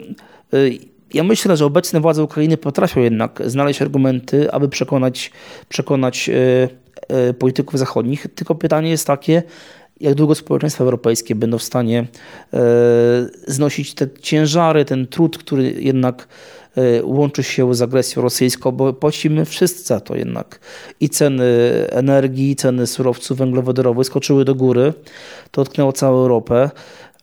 y, 0.54 0.78
ja 1.14 1.24
myślę, 1.24 1.56
że 1.56 1.66
obecne 1.66 2.00
władze 2.00 2.24
Ukrainy 2.24 2.56
potrafią 2.56 3.00
jednak 3.00 3.42
znaleźć 3.46 3.82
argumenty, 3.82 4.52
aby 4.52 4.68
przekonać, 4.68 5.30
przekonać 5.68 6.28
y, 6.28 7.34
polityków 7.34 7.78
zachodnich. 7.78 8.26
Tylko 8.34 8.54
pytanie 8.54 8.90
jest 8.90 9.06
takie, 9.06 9.42
jak 10.00 10.14
długo 10.14 10.34
społeczeństwa 10.34 10.84
europejskie 10.84 11.34
będą 11.34 11.58
w 11.58 11.62
stanie 11.62 12.06
znosić 13.46 13.94
te 13.94 14.08
ciężary, 14.22 14.84
ten 14.84 15.06
trud, 15.06 15.38
który 15.38 15.74
jednak 15.78 16.28
łączy 17.04 17.42
się 17.42 17.74
z 17.74 17.82
agresją 17.82 18.22
rosyjską, 18.22 18.72
bo 18.72 18.92
płacimy 18.92 19.44
wszyscy 19.44 20.00
to 20.04 20.16
jednak. 20.16 20.60
I 21.00 21.08
ceny 21.08 21.44
energii, 21.90 22.56
ceny 22.56 22.86
surowców 22.86 23.38
węglowodorowych 23.38 24.06
skoczyły 24.06 24.44
do 24.44 24.54
góry. 24.54 24.92
To 25.50 25.64
dotknęło 25.64 25.92
całą 25.92 26.18
Europę. 26.18 26.70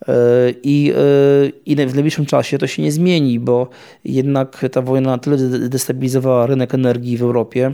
Y, 0.01 0.11
I, 0.63 0.93
y, 1.45 1.51
I 1.65 1.75
w 1.75 1.95
najbliższym 1.95 2.25
czasie 2.25 2.57
to 2.57 2.67
się 2.67 2.81
nie 2.83 2.91
zmieni, 2.91 3.39
bo 3.39 3.67
jednak 4.05 4.65
ta 4.71 4.81
wojna 4.81 5.09
na 5.09 5.17
tyle 5.17 5.37
destabilizowała 5.69 6.45
rynek 6.45 6.73
energii 6.73 7.17
w 7.17 7.21
Europie, 7.21 7.73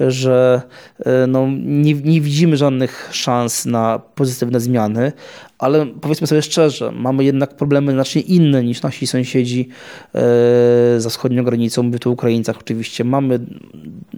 że 0.00 0.62
e, 0.98 1.26
no, 1.26 1.48
nie, 1.64 1.94
nie 1.94 2.20
widzimy 2.20 2.56
żadnych 2.56 3.08
szans 3.12 3.66
na 3.66 4.00
pozytywne 4.14 4.60
zmiany, 4.60 5.12
ale 5.58 5.86
powiedzmy 5.86 6.26
sobie 6.26 6.42
szczerze, 6.42 6.92
mamy 6.92 7.24
jednak 7.24 7.56
problemy 7.56 7.92
znacznie 7.92 8.22
inne 8.22 8.64
niż 8.64 8.82
nasi 8.82 9.06
sąsiedzi 9.06 9.68
e, 10.14 11.00
za 11.00 11.10
wschodnią 11.10 11.44
granicą, 11.44 11.82
mówię 11.82 11.98
tu 11.98 12.10
o 12.10 12.12
Ukraińcach 12.12 12.56
oczywiście. 12.60 13.04
Mamy 13.04 13.40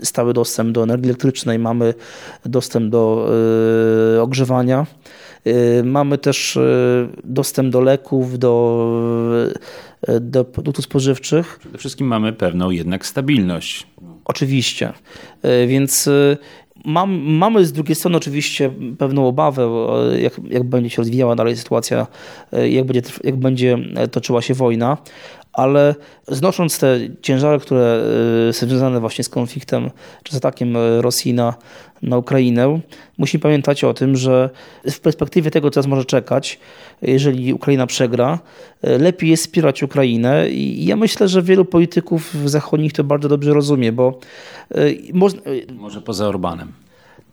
stały 0.02 0.32
dostęp 0.32 0.72
do 0.72 0.82
energii 0.82 1.08
elektrycznej, 1.08 1.58
mamy 1.58 1.94
dostęp 2.46 2.90
do 2.90 3.30
e, 4.16 4.22
ogrzewania. 4.22 4.86
Mamy 5.84 6.18
też 6.18 6.58
dostęp 7.24 7.72
do 7.72 7.80
leków, 7.80 8.38
do, 8.38 9.52
do 10.20 10.44
produktów 10.44 10.84
spożywczych. 10.84 11.58
Przede 11.58 11.78
wszystkim 11.78 12.06
mamy 12.06 12.32
pewną 12.32 12.70
jednak 12.70 13.06
stabilność 13.06 13.86
Oczywiście. 14.24 14.92
E, 15.42 15.66
więc 15.66 16.08
e, 16.08 16.36
mam, 16.84 17.10
mamy 17.20 17.64
z 17.64 17.72
drugiej 17.72 17.94
strony 17.94 18.16
oczywiście 18.16 18.70
pewną 18.98 19.26
obawę, 19.26 19.68
jak, 20.20 20.40
jak 20.50 20.64
będzie 20.64 20.90
się 20.90 20.96
rozwijała 20.96 21.36
dalej 21.36 21.56
sytuacja, 21.56 22.06
e, 22.52 22.68
jak 22.68 22.86
będzie, 22.86 23.02
jak 23.24 23.36
będzie 23.36 23.78
toczyła 24.12 24.42
się 24.42 24.54
wojna, 24.54 24.98
ale 25.52 25.94
znosząc 26.28 26.78
te 26.78 26.98
ciężary, 27.22 27.58
które 27.58 28.02
są 28.52 28.66
związane 28.66 29.00
właśnie 29.00 29.24
z 29.24 29.28
konfliktem 29.28 29.90
czy 30.22 30.32
z 30.32 30.36
atakiem 30.36 30.76
Rosji 31.00 31.34
na, 31.34 31.54
na 32.02 32.18
Ukrainę, 32.18 32.80
musimy 33.18 33.42
pamiętać 33.42 33.84
o 33.84 33.94
tym, 33.94 34.16
że 34.16 34.50
w 34.90 35.00
perspektywie 35.00 35.50
tego, 35.50 35.70
co 35.70 35.80
nas 35.80 35.86
może 35.86 36.04
czekać, 36.04 36.58
jeżeli 37.02 37.52
Ukraina 37.52 37.86
przegra, 37.86 38.38
lepiej 38.82 39.30
jest 39.30 39.42
wspierać 39.42 39.82
Ukrainę 39.82 40.50
i 40.50 40.84
ja 40.84 40.96
myślę, 40.96 41.28
że 41.28 41.42
wielu 41.42 41.64
polityków 41.64 42.34
zachodnich 42.44 42.92
to 42.92 43.04
bardzo 43.04 43.28
dobrze 43.28 43.54
rozumie, 43.54 43.92
bo 43.92 44.18
można... 45.12 45.42
Może 45.72 46.00
poza 46.00 46.28
Orbanem. 46.28 46.72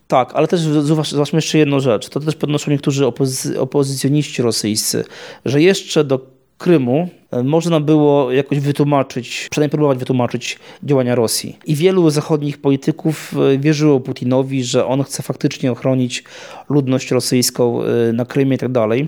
Tak, 0.08 0.32
ale 0.34 0.48
też 0.48 0.62
zauważmy 0.62 1.38
jeszcze 1.38 1.58
jedną 1.58 1.80
rzecz. 1.80 2.10
To 2.10 2.20
też 2.20 2.36
podnoszą 2.36 2.72
niektórzy 2.72 3.06
opozy 3.06 3.60
opozycjoniści 3.60 4.42
rosyjscy, 4.42 5.04
że 5.46 5.62
jeszcze 5.62 6.04
do 6.04 6.37
Krymu 6.58 7.10
e, 7.32 7.44
można 7.44 7.80
było 7.80 8.32
jakoś 8.32 8.60
wytłumaczyć, 8.60 9.48
przynajmniej 9.52 9.72
próbować 9.72 9.98
wytłumaczyć 9.98 10.60
działania 10.84 11.16
Rosji. 11.16 11.58
I 11.66 11.76
wielu 11.76 12.10
zachodnich 12.10 12.58
polityków 12.58 13.34
e, 13.54 13.58
wierzyło 13.58 14.00
Putinowi, 14.00 14.64
że 14.64 14.86
on 14.86 15.04
chce 15.04 15.24
faktycznie 15.24 15.72
ochronić 15.72 16.24
ludność 16.70 17.12
rosyjską 17.12 17.84
e, 17.84 18.14
na 18.14 18.26
Krymie 18.26 18.56
i 18.56 18.60
tak 18.60 18.72
dalej. 18.72 19.08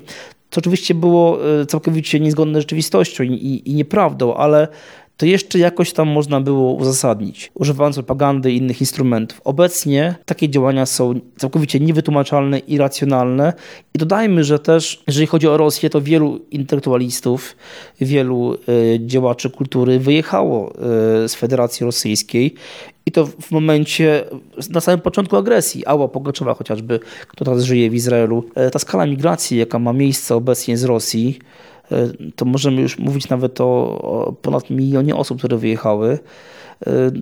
Co 0.52 0.60
oczywiście 0.60 0.96
było 0.96 1.40
całkowicie 1.68 2.20
niezgodne 2.20 2.60
z 2.60 2.62
rzeczywistością 2.62 3.24
i, 3.24 3.34
i, 3.34 3.72
i 3.72 3.74
nieprawdą, 3.74 4.34
ale 4.34 4.68
to 5.20 5.26
jeszcze 5.26 5.60
jakoś 5.60 5.94
tam 5.94 6.08
można 6.08 6.42
było 6.42 6.74
uzasadnić, 6.74 7.52
używając 7.54 7.96
propagandy 7.96 8.52
i 8.52 8.58
innych 8.58 8.82
instrumentów. 8.82 9.42
Obecnie 9.44 10.16
takie 10.26 10.50
działania 10.50 10.86
są 10.86 11.20
całkowicie 11.38 11.80
niewytłumaczalne, 11.80 12.60
irracjonalne 12.60 13.54
i 13.94 13.98
dodajmy, 13.98 14.44
że 14.44 14.60
też, 14.60 15.04
jeżeli 15.08 15.28
chodzi 15.28 15.48
o 15.48 15.58
Rosję, 15.58 15.90
to 15.90 16.02
wielu 16.02 16.40
intelektualistów, 16.52 17.56
wielu 18.02 18.54
y, 18.54 19.00
działaczy 19.06 19.50
kultury 19.50 20.00
wyjechało 20.00 20.74
y, 21.26 21.30
z 21.30 21.36
Federacji 21.36 21.86
Rosyjskiej. 21.86 22.56
I 23.06 23.12
to 23.12 23.26
w 23.26 23.52
momencie, 23.52 24.24
na 24.70 24.82
samym 24.82 25.02
początku 25.02 25.38
agresji, 25.38 25.86
Ała 25.86 26.08
Pogaczowa 26.08 26.54
chociażby, 26.54 27.00
która 27.28 27.52
teraz 27.52 27.64
żyje 27.64 27.90
w 27.90 27.96
Izraelu, 27.96 28.44
e, 28.56 28.72
ta 28.72 28.80
skala 28.80 29.06
migracji, 29.06 29.58
jaka 29.58 29.80
ma 29.80 29.94
miejsce 29.94 30.36
obecnie 30.36 30.78
z 30.78 30.84
Rosji, 30.84 31.40
to 32.36 32.46
możemy 32.46 32.82
już 32.82 33.00
mówić 33.00 33.30
nawet 33.30 33.62
o, 33.62 34.34
ponad 34.42 34.70
milionie 34.70 35.16
osób, 35.16 35.38
które 35.38 35.58
wyjechały. 35.58 36.20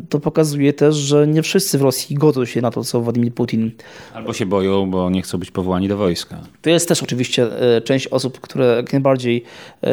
To 0.10 0.20
pokazuje 0.20 0.74
też, 0.74 0.96
że 0.96 1.28
nie 1.28 1.42
wszyscy 1.42 1.78
w 1.78 1.82
Rosji 1.82 2.16
godzą 2.16 2.46
się 2.46 2.62
na 2.62 2.72
to, 2.72 2.84
co 2.84 3.02
Władimir 3.02 3.34
Putin. 3.34 3.72
Albo 4.14 4.34
się 4.34 4.46
boją, 4.46 4.92
bo 4.92 5.10
nie 5.10 5.22
chcą 5.22 5.38
być 5.38 5.52
powołani 5.52 5.88
do 5.88 5.98
wojska. 5.98 6.38
To 6.62 6.70
jest 6.70 6.88
też 6.88 7.04
oczywiście 7.04 7.48
część 7.84 8.08
osób, 8.08 8.40
które 8.40 8.66
jak 8.76 8.94
najbardziej 8.94 9.44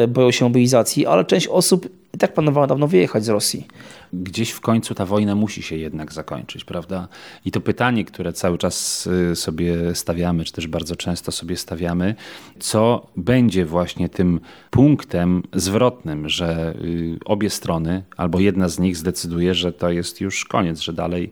boją 0.07 0.31
się 0.31 0.45
mobilizacji, 0.45 1.05
ale 1.05 1.25
część 1.25 1.47
osób 1.47 1.89
i 2.15 2.17
tak 2.17 2.33
planowała 2.33 2.67
dawno 2.67 2.87
wyjechać 2.87 3.25
z 3.25 3.29
Rosji. 3.29 3.67
Gdzieś 4.13 4.49
w 4.49 4.61
końcu 4.61 4.95
ta 4.95 5.05
wojna 5.05 5.35
musi 5.35 5.61
się 5.63 5.77
jednak 5.77 6.13
zakończyć, 6.13 6.63
prawda? 6.63 7.07
I 7.45 7.51
to 7.51 7.61
pytanie, 7.61 8.05
które 8.05 8.33
cały 8.33 8.57
czas 8.57 9.07
y, 9.31 9.35
sobie 9.35 9.95
stawiamy, 9.95 10.45
czy 10.45 10.53
też 10.53 10.67
bardzo 10.67 10.95
często 10.95 11.31
sobie 11.31 11.57
stawiamy, 11.57 12.15
co 12.59 13.07
będzie 13.17 13.65
właśnie 13.65 14.09
tym 14.09 14.39
punktem 14.69 15.43
zwrotnym, 15.53 16.29
że 16.29 16.75
y, 16.81 17.17
obie 17.25 17.49
strony, 17.49 18.03
albo 18.17 18.39
jedna 18.39 18.69
z 18.69 18.79
nich 18.79 18.97
zdecyduje, 18.97 19.53
że 19.55 19.73
to 19.73 19.89
jest 19.89 20.21
już 20.21 20.45
koniec, 20.45 20.79
że 20.79 20.93
dalej 20.93 21.31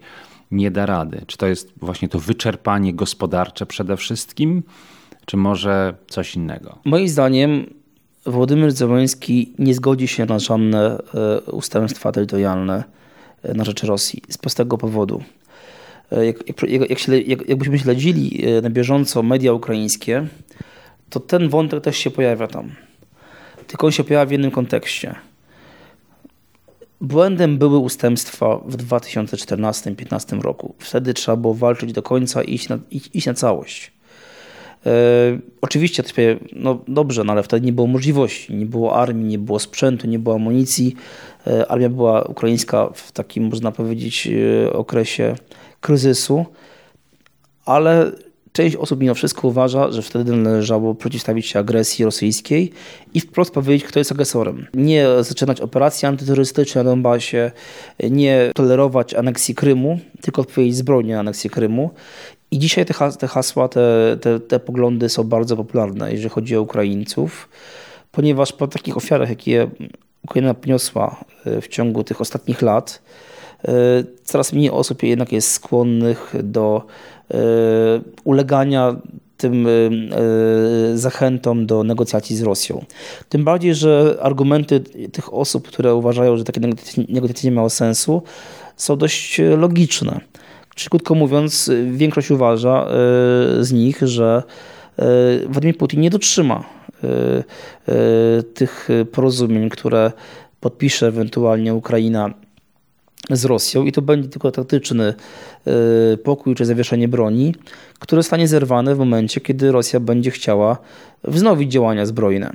nie 0.52 0.72
da 0.72 0.86
rady. 0.86 1.22
Czy 1.28 1.38
to 1.38 1.48
jest 1.48 1.74
właśnie 1.78 2.10
to 2.10 2.20
wyczerpanie 2.20 2.94
gospodarcze 2.94 3.66
przede 3.66 3.98
wszystkim, 3.98 4.64
czy 5.26 5.38
może 5.38 5.94
coś 6.08 6.36
innego? 6.36 6.80
Moim 6.86 7.08
zdaniem 7.08 7.66
Władimir 8.26 8.72
Zełenski 8.72 9.54
nie 9.60 9.74
zgodzi 9.74 10.08
się 10.08 10.26
na 10.26 10.40
żadne 10.40 10.98
e, 10.98 11.42
ustępstwa 11.42 12.12
terytorialne 12.12 12.84
e, 13.44 13.54
na 13.54 13.64
rzecz 13.64 13.84
Rosji 13.84 14.22
z 14.30 14.38
prostego 14.38 14.78
powodu. 14.78 15.24
E, 16.12 16.26
jak, 16.26 16.48
jak, 16.48 16.90
jak, 16.90 17.28
jak, 17.28 17.50
jakbyśmy 17.50 17.80
śledzili 17.80 18.44
na 18.62 18.70
bieżąco 18.70 19.24
media 19.24 19.54
ukraińskie, 19.54 20.28
to 21.10 21.20
ten 21.20 21.50
wątek 21.50 21.84
też 21.84 21.98
się 21.98 22.12
pojawia 22.12 22.48
tam. 22.48 22.72
Tylko 23.68 23.88
on 23.88 23.92
się 23.92 24.04
pojawia 24.04 24.26
w 24.26 24.32
jednym 24.32 24.52
kontekście. 24.52 25.16
Błędem 27.04 27.58
były 27.58 27.78
ustępstwa 27.78 28.58
w 28.66 28.78
2014-2015 28.78 30.42
roku. 30.42 30.76
Wtedy 30.80 31.14
trzeba 31.14 31.36
było 31.36 31.54
walczyć 31.54 31.94
do 31.94 32.04
końca 32.04 32.44
i 32.44 32.54
iść 32.54 32.70
na, 32.70 32.80
iść 32.92 33.26
na 33.26 33.34
całość. 33.34 33.92
E, 34.86 34.92
oczywiście 35.62 36.04
no 36.54 36.80
dobrze, 36.88 37.24
no 37.24 37.34
ale 37.34 37.44
wtedy 37.44 37.66
nie 37.66 37.74
było 37.74 37.88
możliwości, 37.88 38.56
nie 38.56 38.66
było 38.66 38.96
armii, 38.96 39.26
nie 39.26 39.40
było 39.40 39.60
sprzętu, 39.60 40.08
nie 40.08 40.20
było 40.20 40.36
amunicji. 40.36 40.96
E, 41.48 41.72
armia 41.72 41.90
była 41.90 42.24
ukraińska 42.24 42.90
w 42.94 43.12
takim, 43.12 43.50
można 43.50 43.72
powiedzieć, 43.72 44.28
e, 44.68 44.74
okresie 44.74 45.36
kryzysu, 45.82 46.46
ale 47.66 48.12
część 48.54 48.76
osób 48.76 49.00
mimo 49.00 49.14
wszystko 49.14 49.48
uważa, 49.48 49.92
że 49.92 50.02
wtedy 50.02 50.36
należało 50.36 50.96
przeciwstawić 50.96 51.48
się 51.48 51.60
agresji 51.60 52.06
rosyjskiej 52.06 52.72
i 53.14 53.20
wprost 53.20 53.54
powiedzieć, 53.54 53.88
kto 53.88 54.00
jest 54.00 54.12
agresorem. 54.12 54.68
Nie 54.74 55.08
zaczynać 55.20 55.62
operacji 55.62 56.06
antyterrorystycznej 56.06 56.84
na 56.84 56.90
Donbasie, 56.90 57.52
nie 58.10 58.52
tolerować 58.56 59.14
aneksji 59.14 59.56
Krymu, 59.56 60.00
tylko 60.22 60.42
odpowiedzieć 60.42 60.76
zbrojnie 60.76 61.14
na 61.14 61.20
aneksję 61.20 61.50
Krymu 61.50 61.90
i 62.52 62.60
dzisiaj 62.60 62.86
te, 62.86 62.94
te 63.20 63.28
hasła, 63.28 63.68
te, 63.68 64.18
te, 64.22 64.40
te 64.40 64.60
poglądy 64.60 65.10
są 65.10 65.24
bardzo 65.24 65.58
popularne, 65.58 66.12
jeżeli 66.12 66.30
chodzi 66.30 66.58
o 66.58 66.62
Ukraińców, 66.62 67.50
ponieważ 68.12 68.54
po 68.54 68.68
takich 68.68 68.98
ofiarach, 68.98 69.30
jakie 69.30 69.68
Ukraina 70.24 70.54
poniosła 70.54 71.24
e, 71.46 71.62
w 71.62 71.68
ciągu 71.68 72.04
tych 72.04 72.22
ostatnich 72.22 72.62
lat, 72.62 73.02
e, 73.68 73.72
coraz 74.24 74.54
mniej 74.54 74.70
osób 74.70 75.04
jednak 75.04 75.32
jest 75.32 75.52
skłonnych 75.52 76.34
do 76.44 76.86
ulegania 78.24 78.96
tym 79.38 79.68
zachętom 80.94 81.66
do 81.66 81.84
negocjacji 81.84 82.36
z 82.36 82.42
Rosją. 82.42 82.86
Tym 83.30 83.44
bardziej, 83.44 83.76
że 83.76 84.18
argumenty 84.22 84.80
tych 85.12 85.34
osób, 85.34 85.68
które 85.68 85.96
uważają, 85.96 86.38
że 86.38 86.44
takie 86.44 86.62
negocjacje 87.10 87.50
nie 87.50 87.56
mają 87.56 87.70
sensu, 87.70 88.24
są 88.76 88.96
dość 88.98 89.42
logiczne. 89.58 90.20
Czyli 90.76 90.90
krótko 90.90 91.16
mówiąc, 91.16 91.72
większość 91.92 92.32
uważa 92.32 92.86
e, 92.86 92.90
z 93.64 93.72
nich, 93.72 94.00
że 94.02 94.44
e, 95.00 95.04
Władimir 95.50 95.78
Putin 95.78 96.02
nie 96.02 96.10
dotrzyma 96.10 96.64
e, 97.04 98.44
tych 98.44 98.90
porozumień, 99.12 99.70
które 99.70 100.12
podpisze 100.60 101.08
ewentualnie 101.08 101.74
Ukraina 101.74 102.34
z 103.30 103.46
Rosją 103.46 103.86
i 103.86 103.92
to 103.92 104.02
będzie 104.02 104.30
tylko 104.30 104.52
taktyczny 104.52 105.14
pokój 106.24 106.56
czy 106.56 106.66
zawieszenie 106.66 107.08
broni, 107.08 107.56
które 108.00 108.20
zostanie 108.22 108.48
zerwane 108.48 108.96
w 108.96 108.98
momencie, 108.98 109.42
kiedy 109.42 109.72
Rosja 109.72 110.00
będzie 110.00 110.32
chciała 110.32 110.78
wznowić 111.24 111.72
działania 111.72 112.06
zbrojne. 112.06 112.54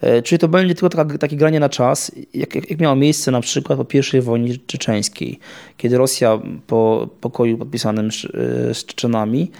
E, 0.00 0.22
czyli 0.22 0.38
to 0.38 0.48
będzie 0.48 0.74
tylko 0.74 0.88
taka, 0.88 1.18
takie 1.18 1.36
granie 1.36 1.60
na 1.60 1.68
czas, 1.68 2.12
jak, 2.34 2.54
jak, 2.54 2.80
miało 2.80 2.96
miejsce 2.96 3.30
na 3.30 3.40
przykład 3.40 3.78
po 3.78 4.16
I 4.18 4.20
wojnie 4.20 4.54
czeczeńskiej, 4.66 5.38
kiedy 5.76 5.98
Rosja 5.98 6.38
po 6.66 7.08
pokoju 7.20 7.58
podpisanym 7.58 8.12
z, 8.12 8.22
z 8.76 8.84
Czeczenami 8.84 9.50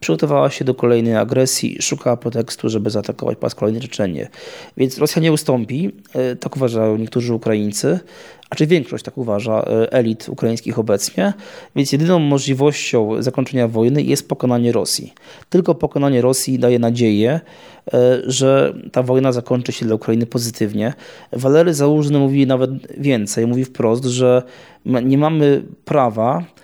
przygotowała 0.00 0.50
się 0.50 0.64
do 0.64 0.74
kolejnej 0.74 1.16
agresji, 1.16 1.82
szukała 1.82 2.16
pretekstu, 2.16 2.68
żeby 2.68 2.90
zaatakować 2.90 3.38
po 3.38 3.46
raz 3.46 3.54
kolejny 3.54 3.80
Czeczenię. 3.80 4.28
Więc 4.76 4.98
Rosja 4.98 5.22
nie 5.22 5.32
ustąpi, 5.32 5.92
e, 6.14 6.36
tak 6.36 6.56
uważają 6.56 6.96
niektórzy 6.96 7.34
Ukraińcy, 7.34 8.00
a 8.50 8.54
czy 8.54 8.66
większość 8.66 9.04
tak 9.04 9.18
uważa 9.18 9.62
elit 9.90 10.28
ukraińskich 10.28 10.78
obecnie, 10.78 11.32
więc 11.76 11.92
jedyną 11.92 12.18
możliwością 12.18 13.22
zakończenia 13.22 13.68
wojny 13.68 14.02
jest 14.02 14.28
pokonanie 14.28 14.72
Rosji. 14.72 15.12
Tylko 15.50 15.74
pokonanie 15.74 16.20
Rosji 16.20 16.58
daje 16.58 16.78
nadzieję, 16.78 17.40
E, 17.94 18.22
że 18.26 18.74
ta 18.92 19.02
wojna 19.02 19.32
zakończy 19.32 19.72
się 19.72 19.86
dla 19.86 19.94
Ukrainy 19.94 20.26
pozytywnie. 20.26 20.94
Walery 21.32 21.74
Załużny 21.74 22.18
mówi 22.18 22.46
nawet 22.46 22.70
więcej, 22.98 23.46
mówi 23.46 23.64
wprost, 23.64 24.04
że 24.04 24.42
nie 24.84 25.18
mamy 25.18 25.62
prawa 25.84 26.38
e, 26.38 26.57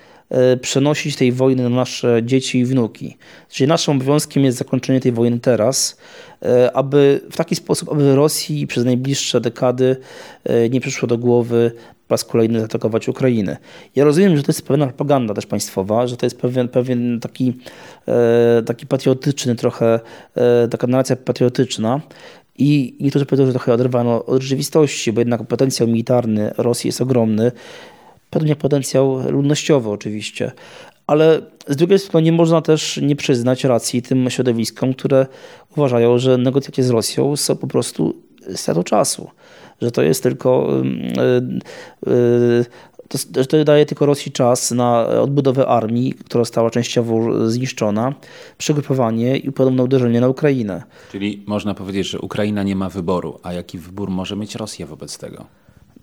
przenosić 0.61 1.17
tej 1.17 1.33
wojny 1.33 1.63
na 1.63 1.69
nasze 1.69 2.21
dzieci 2.23 2.59
i 2.59 2.65
wnuki. 2.65 3.17
Czyli 3.49 3.69
naszym 3.69 3.97
obowiązkiem 3.97 4.45
jest 4.45 4.59
zakończenie 4.59 5.01
tej 5.01 5.13
wojny 5.13 5.41
teraz, 5.41 5.97
e, 6.43 6.77
aby 6.77 7.21
w 7.31 7.37
taki 7.37 7.55
sposób, 7.55 7.93
aby 7.93 8.17
Rosji 8.17 8.67
przez 8.67 8.85
najbliższe 8.85 9.41
dekady 9.41 9.97
nie 10.71 10.81
przyszło 10.81 11.09
do 11.09 11.19
głowy 11.19 11.73
po 12.09 12.15
raz 12.15 12.25
kolejny 12.25 12.61
zaatakować 12.61 13.09
Ukrainę. 13.09 13.57
Ja 13.97 14.05
rozumiem, 14.05 14.37
że 14.37 14.43
to 14.43 14.53
jest 14.53 14.67
pewna 14.67 14.87
propaganda 14.87 15.35
też 15.35 15.47
państwowa, 15.47 16.07
że 16.07 16.17
to 16.17 16.27
jest 16.27 16.41
pewien, 16.41 16.69
pewien 16.69 17.21
taki, 17.21 17.53
e, 18.09 18.63
taki 18.63 18.87
patriotyczny 18.87 19.55
trochę, 19.55 20.01
e, 20.35 20.69
taka 20.69 20.87
narracja 20.87 21.17
patriotyczna, 21.17 22.01
i 22.59 22.97
niektórzy 23.01 23.27
powiedzą, 23.27 23.47
że 23.47 23.53
trochę 23.53 23.73
oderwano 23.73 24.27
od 24.27 24.43
rzeczywistości, 24.43 25.13
bo 25.13 25.21
jednak 25.21 25.47
potencjał 25.47 25.89
militarny 25.89 26.55
Rosji 26.57 26.89
jest 26.89 27.01
ogromny, 27.01 27.53
pewnie 28.35 28.57
potencjał 28.57 29.31
ludnościowy 29.31 29.91
oczywiście, 29.91 30.53
ale 31.07 31.41
z 31.69 31.77
drugiej 31.77 31.99
strony 31.99 32.25
nie 32.25 32.33
można 32.33 32.63
też 32.63 33.01
nie 33.03 33.17
przyznać 33.17 33.65
racji 33.65 34.03
tym 34.03 34.31
środowiskom, 34.31 34.95
które 34.95 35.27
uważają, 35.77 36.19
że 36.19 36.39
negocjacje 36.39 36.85
z 36.85 36.91
Rosją 36.91 37.37
są 37.37 37.57
po 37.57 37.67
prostu 37.67 38.15
stratą 38.55 38.83
czasu 38.83 39.31
że 39.83 39.91
to 39.91 40.03
jest 40.03 40.23
tylko 40.23 40.69
y, 42.07 42.11
y, 42.11 42.65
to, 43.09 43.45
to 43.45 43.65
daje 43.65 43.87
tylko 43.87 44.07
Rosji 44.07 44.33
czas 44.33 44.71
na 44.71 45.07
odbudowę 45.07 45.67
armii, 45.67 46.13
która 46.13 46.45
została 46.45 46.71
częściowo 46.71 47.49
zniszczona, 47.51 48.15
przegrupowanie 48.59 49.37
i 49.37 49.53
podobne 49.53 49.83
uderzenie 49.83 50.21
na 50.21 50.29
Ukrainę. 50.29 50.83
Czyli 51.13 51.45
można 51.47 51.75
powiedzieć, 51.75 52.07
że 52.07 52.19
Ukraina 52.19 52.63
nie 52.63 52.77
ma 52.77 52.89
wyboru, 52.89 53.39
a 53.43 53.53
jaki 53.53 53.79
wybór 53.79 54.11
może 54.11 54.37
mieć 54.37 54.55
Rosja 54.55 54.87
wobec 54.87 55.19
tego? 55.19 55.47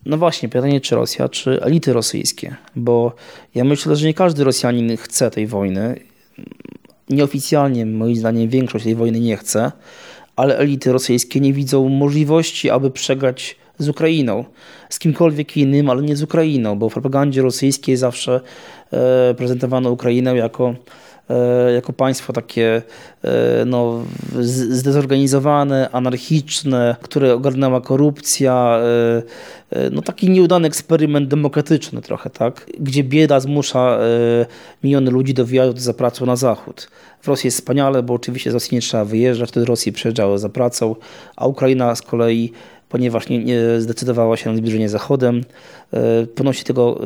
No 0.05 0.17
właśnie, 0.17 0.49
pytanie 0.49 0.81
czy 0.81 0.95
Rosja, 0.95 1.29
czy 1.29 1.61
elity 1.61 1.93
rosyjskie, 1.93 2.55
bo 2.75 3.15
ja 3.55 3.63
myślę, 3.63 3.95
że 3.95 4.07
nie 4.07 4.13
każdy 4.13 4.43
Rosjanin 4.43 4.97
chce 4.97 5.31
tej 5.31 5.47
wojny. 5.47 5.99
Nieoficjalnie, 7.09 7.85
moim 7.85 8.15
zdaniem, 8.15 8.49
większość 8.49 8.85
tej 8.85 8.95
wojny 8.95 9.19
nie 9.19 9.37
chce, 9.37 9.71
ale 10.35 10.57
elity 10.57 10.91
rosyjskie 10.91 11.39
nie 11.39 11.53
widzą 11.53 11.89
możliwości, 11.89 12.69
aby 12.69 12.91
przegrać 12.91 13.55
z 13.77 13.89
Ukrainą, 13.89 14.45
z 14.89 14.99
kimkolwiek 14.99 15.57
innym, 15.57 15.89
ale 15.89 16.01
nie 16.01 16.15
z 16.15 16.23
Ukrainą, 16.23 16.79
bo 16.79 16.89
w 16.89 16.93
propagandzie 16.93 17.41
rosyjskiej 17.41 17.97
zawsze 17.97 18.41
e, 18.93 19.33
prezentowano 19.33 19.91
Ukrainę 19.91 20.35
jako 20.35 20.75
jako 21.75 21.93
państwo 21.93 22.33
takie 22.33 22.81
e, 23.23 23.65
no, 23.65 24.03
zdezorganizowane, 24.71 25.89
anarchiczne, 25.91 26.95
które 27.01 27.33
ogarnęła 27.33 27.81
korupcja, 27.81 28.79
no 29.91 30.01
taki 30.01 30.29
nieudany 30.29 30.67
eksperyment 30.67 31.27
demokratyczny 31.27 32.01
trochę, 32.01 32.29
tak? 32.29 32.65
Gdzie 32.79 33.03
bieda 33.03 33.39
zmusza 33.39 33.99
miliony 34.83 35.11
ludzi 35.11 35.33
do 35.33 35.45
wyjazdu 35.45 35.79
za 35.79 35.93
pracą 35.93 36.25
na 36.25 36.35
zachód. 36.35 36.87
W 37.21 37.27
Rosji 37.27 37.47
jest 37.47 37.57
wspaniale, 37.57 38.03
bo 38.03 38.13
oczywiście 38.13 38.51
z 38.51 38.53
Rosji 38.53 38.75
nie 38.75 38.81
trzeba 38.81 39.05
wyjeżdżać, 39.05 39.49
wtedy 39.49 39.65
Rosji 39.65 39.91
przyjeżdżało 39.91 40.37
za 40.37 40.49
pracą, 40.49 40.95
a 41.35 41.47
Ukraina 41.47 41.95
z 41.95 42.01
kolei 42.01 42.51
ponieważ 42.91 43.29
nie, 43.29 43.43
nie 43.43 43.59
zdecydowała 43.79 44.37
się 44.37 44.49
na 44.49 44.57
zbliżenie 44.57 44.89
Zachodem, 44.89 45.41
e, 45.93 46.25
ponosi 46.25 46.63
tego 46.63 47.01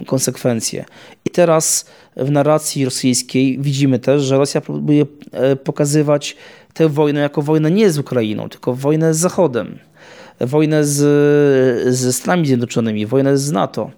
e, 0.00 0.04
konsekwencje. 0.04 0.84
I 1.24 1.30
teraz 1.30 1.84
w 2.16 2.30
narracji 2.30 2.84
rosyjskiej 2.84 3.58
widzimy 3.58 3.98
też, 3.98 4.22
że 4.22 4.38
Rosja 4.38 4.60
próbuje 4.60 5.06
e, 5.32 5.56
pokazywać 5.56 6.36
tę 6.74 6.88
wojnę 6.88 7.20
jako 7.20 7.42
wojnę 7.42 7.70
nie 7.70 7.90
z 7.90 7.98
Ukrainą, 7.98 8.48
tylko 8.48 8.74
wojnę 8.74 9.14
z 9.14 9.18
Zachodem. 9.18 9.78
wojnę 10.40 10.84
z, 10.84 10.98
ze 11.94 12.12
Stanami 12.12 12.46
Zjednoczonymi, 12.46 13.06
wojnę 13.06 13.38
z 13.38 13.52
NATO. 13.52 13.90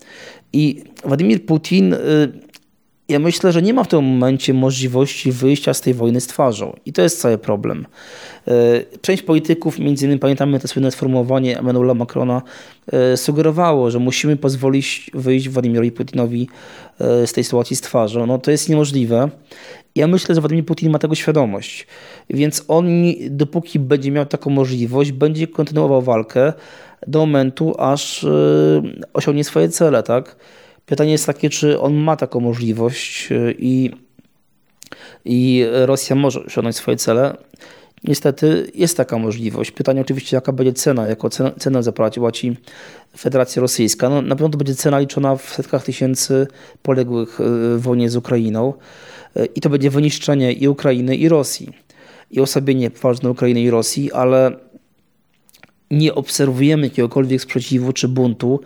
I 0.53 0.85
Władimir 1.05 1.47
Putin 1.47 1.95
ja 3.09 3.19
myślę, 3.19 3.53
że 3.53 3.63
nie 3.63 3.75
ma 3.75 3.85
w 3.85 3.89
tym 3.89 4.05
momencie 4.05 4.55
możliwości 4.55 5.33
wyjścia 5.33 5.75
z 5.75 5.81
tej 5.81 5.95
wojny 5.95 6.21
z 6.21 6.27
twarzą. 6.27 6.77
I 6.87 6.93
to 6.93 7.03
jest 7.03 7.21
cały 7.21 7.39
problem. 7.39 7.87
E, 8.49 8.53
część 9.01 9.23
polityków, 9.23 9.79
między 9.79 10.05
innymi 10.05 10.21
pamiętamy 10.21 10.61
to 10.61 10.69
słynne 10.69 10.91
sformułowanie 10.91 11.59
Emmanuela 11.59 11.95
Macrona, 11.95 12.43
e, 12.93 13.17
sugerowało, 13.17 13.91
że 13.91 13.99
musimy 13.99 14.37
pozwolić 14.37 15.11
wyjść 15.15 15.49
Władimirowi 15.49 15.93
Putinowi 15.93 16.49
e, 17.01 17.27
z 17.27 17.33
tej 17.33 17.45
sytuacji 17.45 17.77
z 17.77 17.81
twarzą. 17.81 18.27
No 18.27 18.39
to 18.39 18.51
jest 18.51 18.69
niemożliwe. 18.69 19.31
Ja 19.95 20.07
myślę, 20.07 20.35
że 20.35 20.41
Władimir 20.41 20.65
Putin 20.65 20.91
ma 20.91 20.99
tego 20.99 21.15
świadomość, 21.15 21.87
więc 22.31 22.65
on, 22.69 22.87
dopóki 23.31 23.79
będzie 23.79 24.11
miał 24.11 24.27
taką 24.27 24.51
możliwość, 24.51 25.13
będzie 25.13 25.47
kontynuował 25.47 26.03
walkę 26.03 26.53
do 27.07 27.19
momentu, 27.19 27.75
aż 27.79 28.27
osiągnie 29.13 29.45
swoje 29.45 29.69
cele, 29.69 30.03
tak? 30.03 30.37
Pytanie 30.87 31.13
jest 31.13 31.27
takie, 31.27 31.51
czy 31.51 31.81
on 31.81 31.95
ma 31.95 32.17
taką 32.17 32.41
możliwość 32.41 33.33
y, 33.33 33.55
i, 33.59 33.91
i 35.25 35.65
Rosja 35.73 36.17
może 36.17 36.45
osiągnąć 36.45 36.77
swoje 36.77 36.97
cele. 36.97 37.37
Niestety 38.05 38.71
jest 38.75 38.97
taka 38.97 39.19
możliwość. 39.19 39.71
Pytanie 39.71 40.01
oczywiście, 40.01 40.37
jaka 40.37 40.53
będzie 40.53 40.73
cena, 40.73 41.09
jaką 41.09 41.29
cenę, 41.29 41.53
cenę 41.59 41.83
zapłaci 41.83 42.57
Federacja 43.19 43.63
Rosyjska. 43.63 44.09
No, 44.09 44.23
na 44.23 44.37
pewno 44.37 44.49
to 44.49 44.59
będzie 44.59 44.75
cena 44.75 44.99
liczona 44.99 45.37
w 45.37 45.43
setkach 45.55 45.85
tysięcy 45.85 46.47
poległych 46.83 47.41
y, 47.41 47.45
w 47.79 47.83
wojnie 47.83 48.11
z 48.11 48.17
Ukrainą 48.17 48.75
y, 49.37 49.47
i 49.47 49.61
to 49.61 49.71
będzie 49.71 49.91
wyniszczenie 49.91 50.53
i 50.53 50.69
Ukrainy, 50.69 51.17
i 51.17 51.29
Rosji. 51.29 51.69
I 52.31 52.41
osłabienie 52.41 52.91
poważne 52.91 53.31
Ukrainy 53.31 53.61
i 53.61 53.71
Rosji, 53.71 54.13
ale 54.13 54.57
nie 55.93 56.15
obserwujemy 56.15 56.87
jakiegokolwiek 56.87 57.43
sprzeciwu 57.43 57.93
czy 57.93 58.09
buntu, 58.09 58.61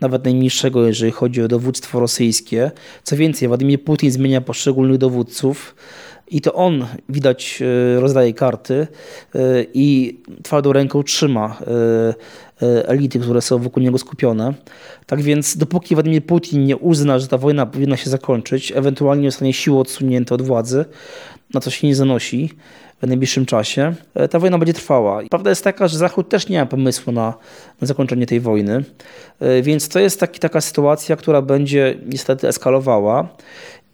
nawet 0.00 0.24
najmniejszego, 0.24 0.86
jeżeli 0.86 1.12
chodzi 1.12 1.42
o 1.42 1.48
dowództwo 1.48 2.00
rosyjskie. 2.00 2.70
Co 3.02 3.16
więcej, 3.16 3.48
Władimir 3.48 3.84
Putin 3.84 4.10
zmienia 4.10 4.40
poszczególnych 4.40 4.98
dowódców 4.98 5.74
i 6.32 6.40
to 6.40 6.52
on, 6.52 6.86
widać, 7.08 7.62
e, 7.96 8.00
rozdaje 8.00 8.34
karty 8.34 8.86
e, 9.34 9.38
i 9.74 10.18
twardą 10.42 10.72
ręką 10.72 11.02
trzyma 11.02 11.58
e, 12.62 12.88
elity, 12.88 13.18
które 13.18 13.40
są 13.40 13.58
wokół 13.58 13.82
niego 13.82 13.98
skupione. 13.98 14.54
Tak 15.06 15.22
więc 15.22 15.56
dopóki 15.56 15.94
Władimir 15.94 16.26
Putin 16.26 16.64
nie 16.64 16.76
uzna, 16.76 17.18
że 17.18 17.28
ta 17.28 17.38
wojna 17.38 17.66
powinna 17.66 17.96
się 17.96 18.10
zakończyć, 18.10 18.72
ewentualnie 18.76 19.30
zostanie 19.30 19.52
siłą 19.52 19.80
odsunięty 19.80 20.34
od 20.34 20.42
władzy, 20.42 20.84
na 21.54 21.60
co 21.60 21.70
się 21.70 21.86
nie 21.86 21.94
zanosi, 21.94 22.50
w 23.02 23.06
najbliższym 23.06 23.46
czasie, 23.46 23.94
ta 24.30 24.38
wojna 24.38 24.58
będzie 24.58 24.72
trwała. 24.72 25.22
Prawda 25.30 25.50
jest 25.50 25.64
taka, 25.64 25.88
że 25.88 25.98
Zachód 25.98 26.28
też 26.28 26.48
nie 26.48 26.58
ma 26.58 26.66
pomysłu 26.66 27.12
na, 27.12 27.34
na 27.80 27.86
zakończenie 27.86 28.26
tej 28.26 28.40
wojny, 28.40 28.84
więc 29.62 29.88
to 29.88 29.98
jest 29.98 30.20
taki, 30.20 30.40
taka 30.40 30.60
sytuacja, 30.60 31.16
która 31.16 31.42
będzie 31.42 31.98
niestety 32.06 32.48
eskalowała. 32.48 33.28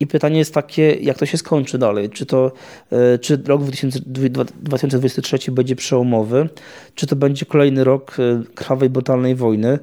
I 0.01 0.07
pytanie 0.07 0.39
jest 0.39 0.55
takie, 0.55 0.95
jak 0.95 1.19
to 1.19 1.27
się 1.27 1.39
skończy 1.39 1.79
dalej? 1.79 2.11
Czy, 2.11 2.27
to, 2.27 2.53
e, 2.93 3.19
czy 3.19 3.43
rok 3.47 3.63
2023 3.65 5.53
będzie 5.53 5.77
przełomowy, 5.77 6.49
czy 6.95 7.07
to 7.07 7.17
będzie 7.17 7.47
kolejny 7.47 7.85
rok 7.85 8.17
krwawej, 8.55 8.91
brutalnej 8.91 9.35
wojny, 9.35 9.79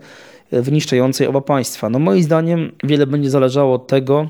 wyniszczającej 0.52 1.28
oba 1.28 1.42
państwa? 1.42 1.90
No 1.90 2.00
moim 2.00 2.24
zdaniem 2.24 2.72
wiele 2.84 3.08
będzie 3.08 3.30
zależało 3.30 3.74
od 3.74 3.88
tego, 3.88 4.30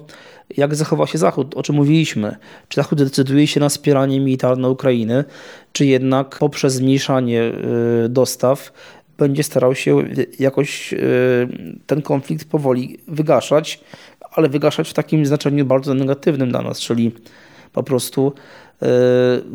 jak 0.58 0.76
zachowa 0.76 1.08
się 1.08 1.17
Zachód, 1.17 1.56
o 1.56 1.63
czym 1.63 1.76
mówiliśmy. 1.76 2.36
Czy 2.69 2.76
Zachód 2.76 3.04
decyduje 3.04 3.48
się 3.48 3.60
na 3.60 3.69
wspieranie 3.69 4.19
militarne 4.19 4.69
Ukrainy, 4.69 5.24
czy 5.74 5.86
jednak 5.86 6.38
poprzez 6.39 6.74
zmniejszanie 6.74 7.52
dostaw 8.10 8.74
będzie 9.17 9.43
starał 9.43 9.76
się 9.76 10.04
jakoś 10.39 10.93
ten 11.88 12.02
konflikt 12.02 12.50
powoli 12.50 12.98
wygaszać, 13.08 13.80
ale 14.36 14.50
wygaszać 14.50 14.89
w 14.89 14.93
takim 14.93 15.26
znaczeniu 15.26 15.65
bardzo 15.65 15.93
negatywnym 15.93 16.50
dla 16.50 16.62
nas, 16.62 16.80
czyli 16.80 17.12
po 17.74 17.84
prostu 17.84 18.34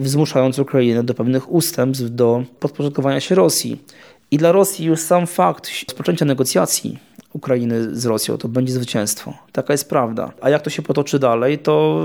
y, 0.01 0.09
zmuszając 0.09 0.59
Ukrainę 0.59 1.03
do 1.03 1.15
pewnych 1.15 1.53
ustępstw, 1.53 2.11
do 2.11 2.43
podporządkowania 2.61 3.21
się 3.21 3.35
Rosji. 3.35 3.83
I 4.31 4.39
dla 4.39 4.53
Rosji 4.53 4.87
już 4.87 5.01
sam 5.01 5.27
fakt 5.27 5.71
rozpoczęcia 5.89 6.25
negocjacji 6.25 6.99
Ukrainy 7.33 7.97
z 7.97 8.07
Rosją, 8.07 8.39
to 8.39 8.49
będzie 8.49 8.73
zwycięstwo. 8.73 9.35
Taka 9.53 9.73
jest 9.75 9.89
prawda. 9.89 10.33
A 10.41 10.51
jak 10.51 10.63
to 10.63 10.71
się 10.71 10.83
potoczy 10.83 11.19
dalej, 11.19 11.59
to 11.59 12.05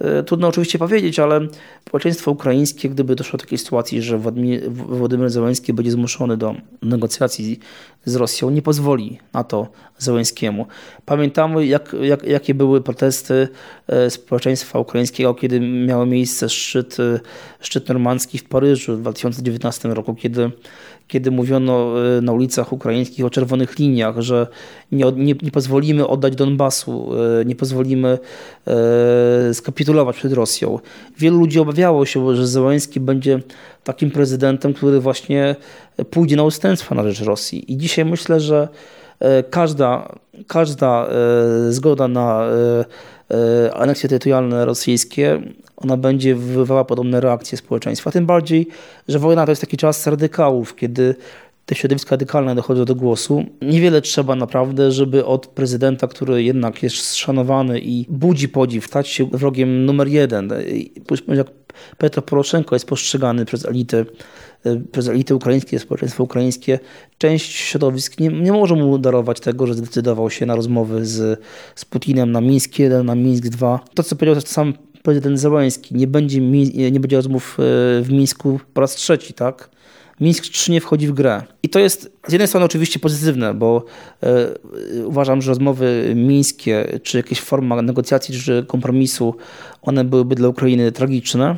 e, 0.00 0.22
trudno 0.22 0.48
oczywiście 0.48 0.78
powiedzieć, 0.78 1.18
ale 1.18 1.40
społeczeństwo 1.88 2.30
ukraińskie, 2.30 2.88
gdyby 2.88 3.14
doszło 3.14 3.36
do 3.36 3.44
takiej 3.44 3.58
sytuacji, 3.58 4.02
że 4.02 4.18
Władimir 4.68 5.30
Zełenski 5.30 5.72
będzie 5.72 5.90
zmuszony 5.90 6.36
do 6.36 6.54
negocjacji 6.82 7.60
z 8.08 8.16
Rosją, 8.16 8.50
nie 8.50 8.62
pozwoli 8.62 9.18
na 9.32 9.44
to 9.44 9.68
Zełenskiemu. 9.98 10.66
Pamiętamy, 11.04 11.66
jak, 11.66 11.96
jak, 12.02 12.22
jakie 12.22 12.54
były 12.54 12.80
protesty 12.80 13.48
e, 13.86 14.10
społeczeństwa 14.10 14.78
ukraińskiego, 14.78 15.34
kiedy 15.34 15.60
miało 15.60 16.06
miejsce 16.06 16.48
szczyt, 16.48 16.96
e, 17.00 17.20
szczyt 17.60 17.88
normandzki 17.88 18.38
w 18.38 18.44
Paryżu 18.44 18.96
w 18.96 19.00
2019 19.00 19.88
roku, 19.88 20.14
kiedy 20.14 20.50
kiedy 21.08 21.30
mówiono 21.30 21.94
e, 22.16 22.20
na 22.20 22.32
ulicach 22.32 22.72
ukraińskich 22.72 23.24
o 23.24 23.30
czerwonych 23.30 23.78
liniach, 23.78 24.20
że 24.20 24.46
nie, 24.92 25.04
nie, 25.16 25.34
nie 25.42 25.50
pozwolimy 25.50 26.06
oddać 26.06 26.36
Donbasu, 26.36 27.10
nie 27.46 27.56
pozwolimy 27.56 28.18
skapitulować 29.52 30.16
przed 30.16 30.32
Rosją. 30.32 30.78
Wielu 31.18 31.38
ludzi 31.38 31.60
obawiało 31.60 32.06
się, 32.06 32.36
że 32.36 32.46
Zełański 32.46 33.00
będzie 33.00 33.40
takim 33.88 34.10
prezydentem, 34.10 34.74
który 34.74 35.00
właśnie 35.00 35.56
pójdzie 36.10 36.36
na 36.36 36.42
ustępstwa 36.42 36.94
na 36.94 37.02
rzecz 37.02 37.20
Rosji. 37.20 37.72
I 37.72 37.76
dzisiaj 37.76 38.04
myślę, 38.04 38.40
że 38.40 38.68
każda, 39.50 40.14
każda 40.46 41.08
zgoda 41.68 42.08
na 42.08 42.44
aneksje 43.74 44.08
terytorialne 44.08 44.64
rosyjskie 44.64 45.42
ona 45.76 45.96
będzie 45.96 46.34
wywoływała 46.34 46.84
podobne 46.84 47.20
reakcje 47.20 47.58
społeczeństwa. 47.58 48.10
Tym 48.10 48.26
bardziej, 48.26 48.68
że 49.08 49.18
wojna 49.18 49.44
to 49.44 49.52
jest 49.52 49.60
taki 49.60 49.76
czas 49.76 50.06
radykałów, 50.06 50.76
kiedy 50.76 51.14
te 51.66 51.74
środowiska 51.74 52.10
radykalne 52.10 52.54
dochodzą 52.54 52.84
do 52.84 52.94
głosu. 52.94 53.44
Niewiele 53.62 54.00
trzeba 54.00 54.34
naprawdę, 54.34 54.92
żeby 54.92 55.24
od 55.24 55.46
prezydenta, 55.46 56.06
który 56.08 56.42
jednak 56.42 56.82
jest 56.82 57.16
szanowany 57.16 57.80
i 57.80 58.06
budzi 58.08 58.48
podziw, 58.48 58.86
stać 58.86 59.08
się 59.08 59.26
wrogiem 59.32 59.84
numer 59.84 60.08
jeden. 60.08 60.50
Jak 61.28 61.46
Petro 61.98 62.22
Poroszenko 62.22 62.74
jest 62.74 62.86
postrzegany 62.86 63.44
przez 63.44 63.64
elity, 63.64 64.06
przez 64.92 65.08
elity 65.08 65.34
ukraińskie, 65.34 65.78
społeczeństwo 65.78 66.24
ukraińskie, 66.24 66.78
część 67.18 67.56
środowisk 67.56 68.20
nie, 68.20 68.28
nie 68.28 68.52
może 68.52 68.74
mu 68.74 68.98
darować 68.98 69.40
tego, 69.40 69.66
że 69.66 69.74
zdecydował 69.74 70.30
się 70.30 70.46
na 70.46 70.56
rozmowy 70.56 71.06
z, 71.06 71.40
z 71.74 71.84
Putinem 71.84 72.32
na 72.32 72.40
Mińsk 72.40 72.78
1, 72.78 73.06
na 73.06 73.14
Mińsk 73.14 73.44
2. 73.44 73.80
To, 73.94 74.02
co 74.02 74.16
powiedział 74.16 74.40
sam 74.40 74.74
prezydent 75.02 75.40
Zełański, 75.40 75.94
nie 75.94 76.06
będzie, 76.06 76.40
nie 76.90 77.00
będzie 77.00 77.16
rozmów 77.16 77.56
e, 77.60 77.62
w 78.02 78.08
Mińsku 78.10 78.60
po 78.74 78.80
raz 78.80 78.94
trzeci, 78.94 79.34
tak? 79.34 79.70
Mińsk 80.20 80.44
3 80.44 80.72
nie 80.72 80.80
wchodzi 80.80 81.06
w 81.06 81.12
grę. 81.12 81.42
I 81.62 81.68
to 81.68 81.78
jest 81.78 82.12
z 82.26 82.32
jednej 82.32 82.48
strony 82.48 82.66
oczywiście 82.66 82.98
pozytywne, 82.98 83.54
bo 83.54 83.84
e, 84.22 85.04
uważam, 85.04 85.42
że 85.42 85.50
rozmowy 85.50 86.12
mińskie, 86.16 87.00
czy 87.02 87.16
jakieś 87.16 87.40
forma 87.40 87.82
negocjacji, 87.82 88.38
czy 88.38 88.64
kompromisu, 88.68 89.34
one 89.82 90.04
byłyby 90.04 90.34
dla 90.34 90.48
Ukrainy 90.48 90.92
tragiczne, 90.92 91.56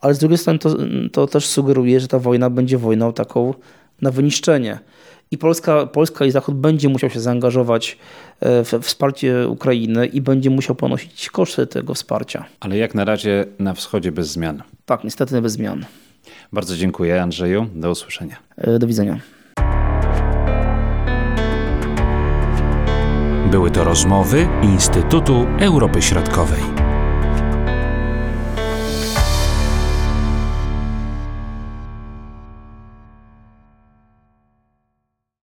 ale 0.00 0.14
z 0.14 0.18
drugiej 0.18 0.38
strony 0.38 0.58
to, 0.58 0.76
to 1.12 1.26
też 1.26 1.46
sugeruje, 1.46 2.00
że 2.00 2.08
ta 2.08 2.18
wojna 2.18 2.50
będzie 2.50 2.78
wojną 2.78 3.12
taką 3.12 3.54
na 4.02 4.10
wyniszczenie. 4.10 4.78
I 5.30 5.38
Polska, 5.38 5.86
Polska 5.86 6.24
i 6.24 6.30
Zachód 6.30 6.54
będzie 6.54 6.88
musiał 6.88 7.10
się 7.10 7.20
zaangażować 7.20 7.98
e, 8.40 8.64
w 8.64 8.72
wsparcie 8.82 9.48
Ukrainy 9.48 10.06
i 10.06 10.20
będzie 10.20 10.50
musiał 10.50 10.76
ponosić 10.76 11.30
koszty 11.30 11.66
tego 11.66 11.94
wsparcia. 11.94 12.44
Ale 12.60 12.78
jak 12.78 12.94
na 12.94 13.04
razie 13.04 13.44
na 13.58 13.74
wschodzie 13.74 14.12
bez 14.12 14.30
zmian. 14.30 14.62
Tak, 14.86 15.04
niestety 15.04 15.42
bez 15.42 15.52
zmian. 15.52 15.84
Bardzo 16.52 16.76
dziękuję 16.76 17.22
Andrzeju. 17.22 17.66
Do 17.74 17.90
usłyszenia. 17.90 18.36
E, 18.56 18.78
do 18.78 18.86
widzenia. 18.86 19.20
Były 23.50 23.70
to 23.70 23.84
rozmowy 23.84 24.48
Instytutu 24.62 25.46
Europy 25.60 26.02
Środkowej. 26.02 26.77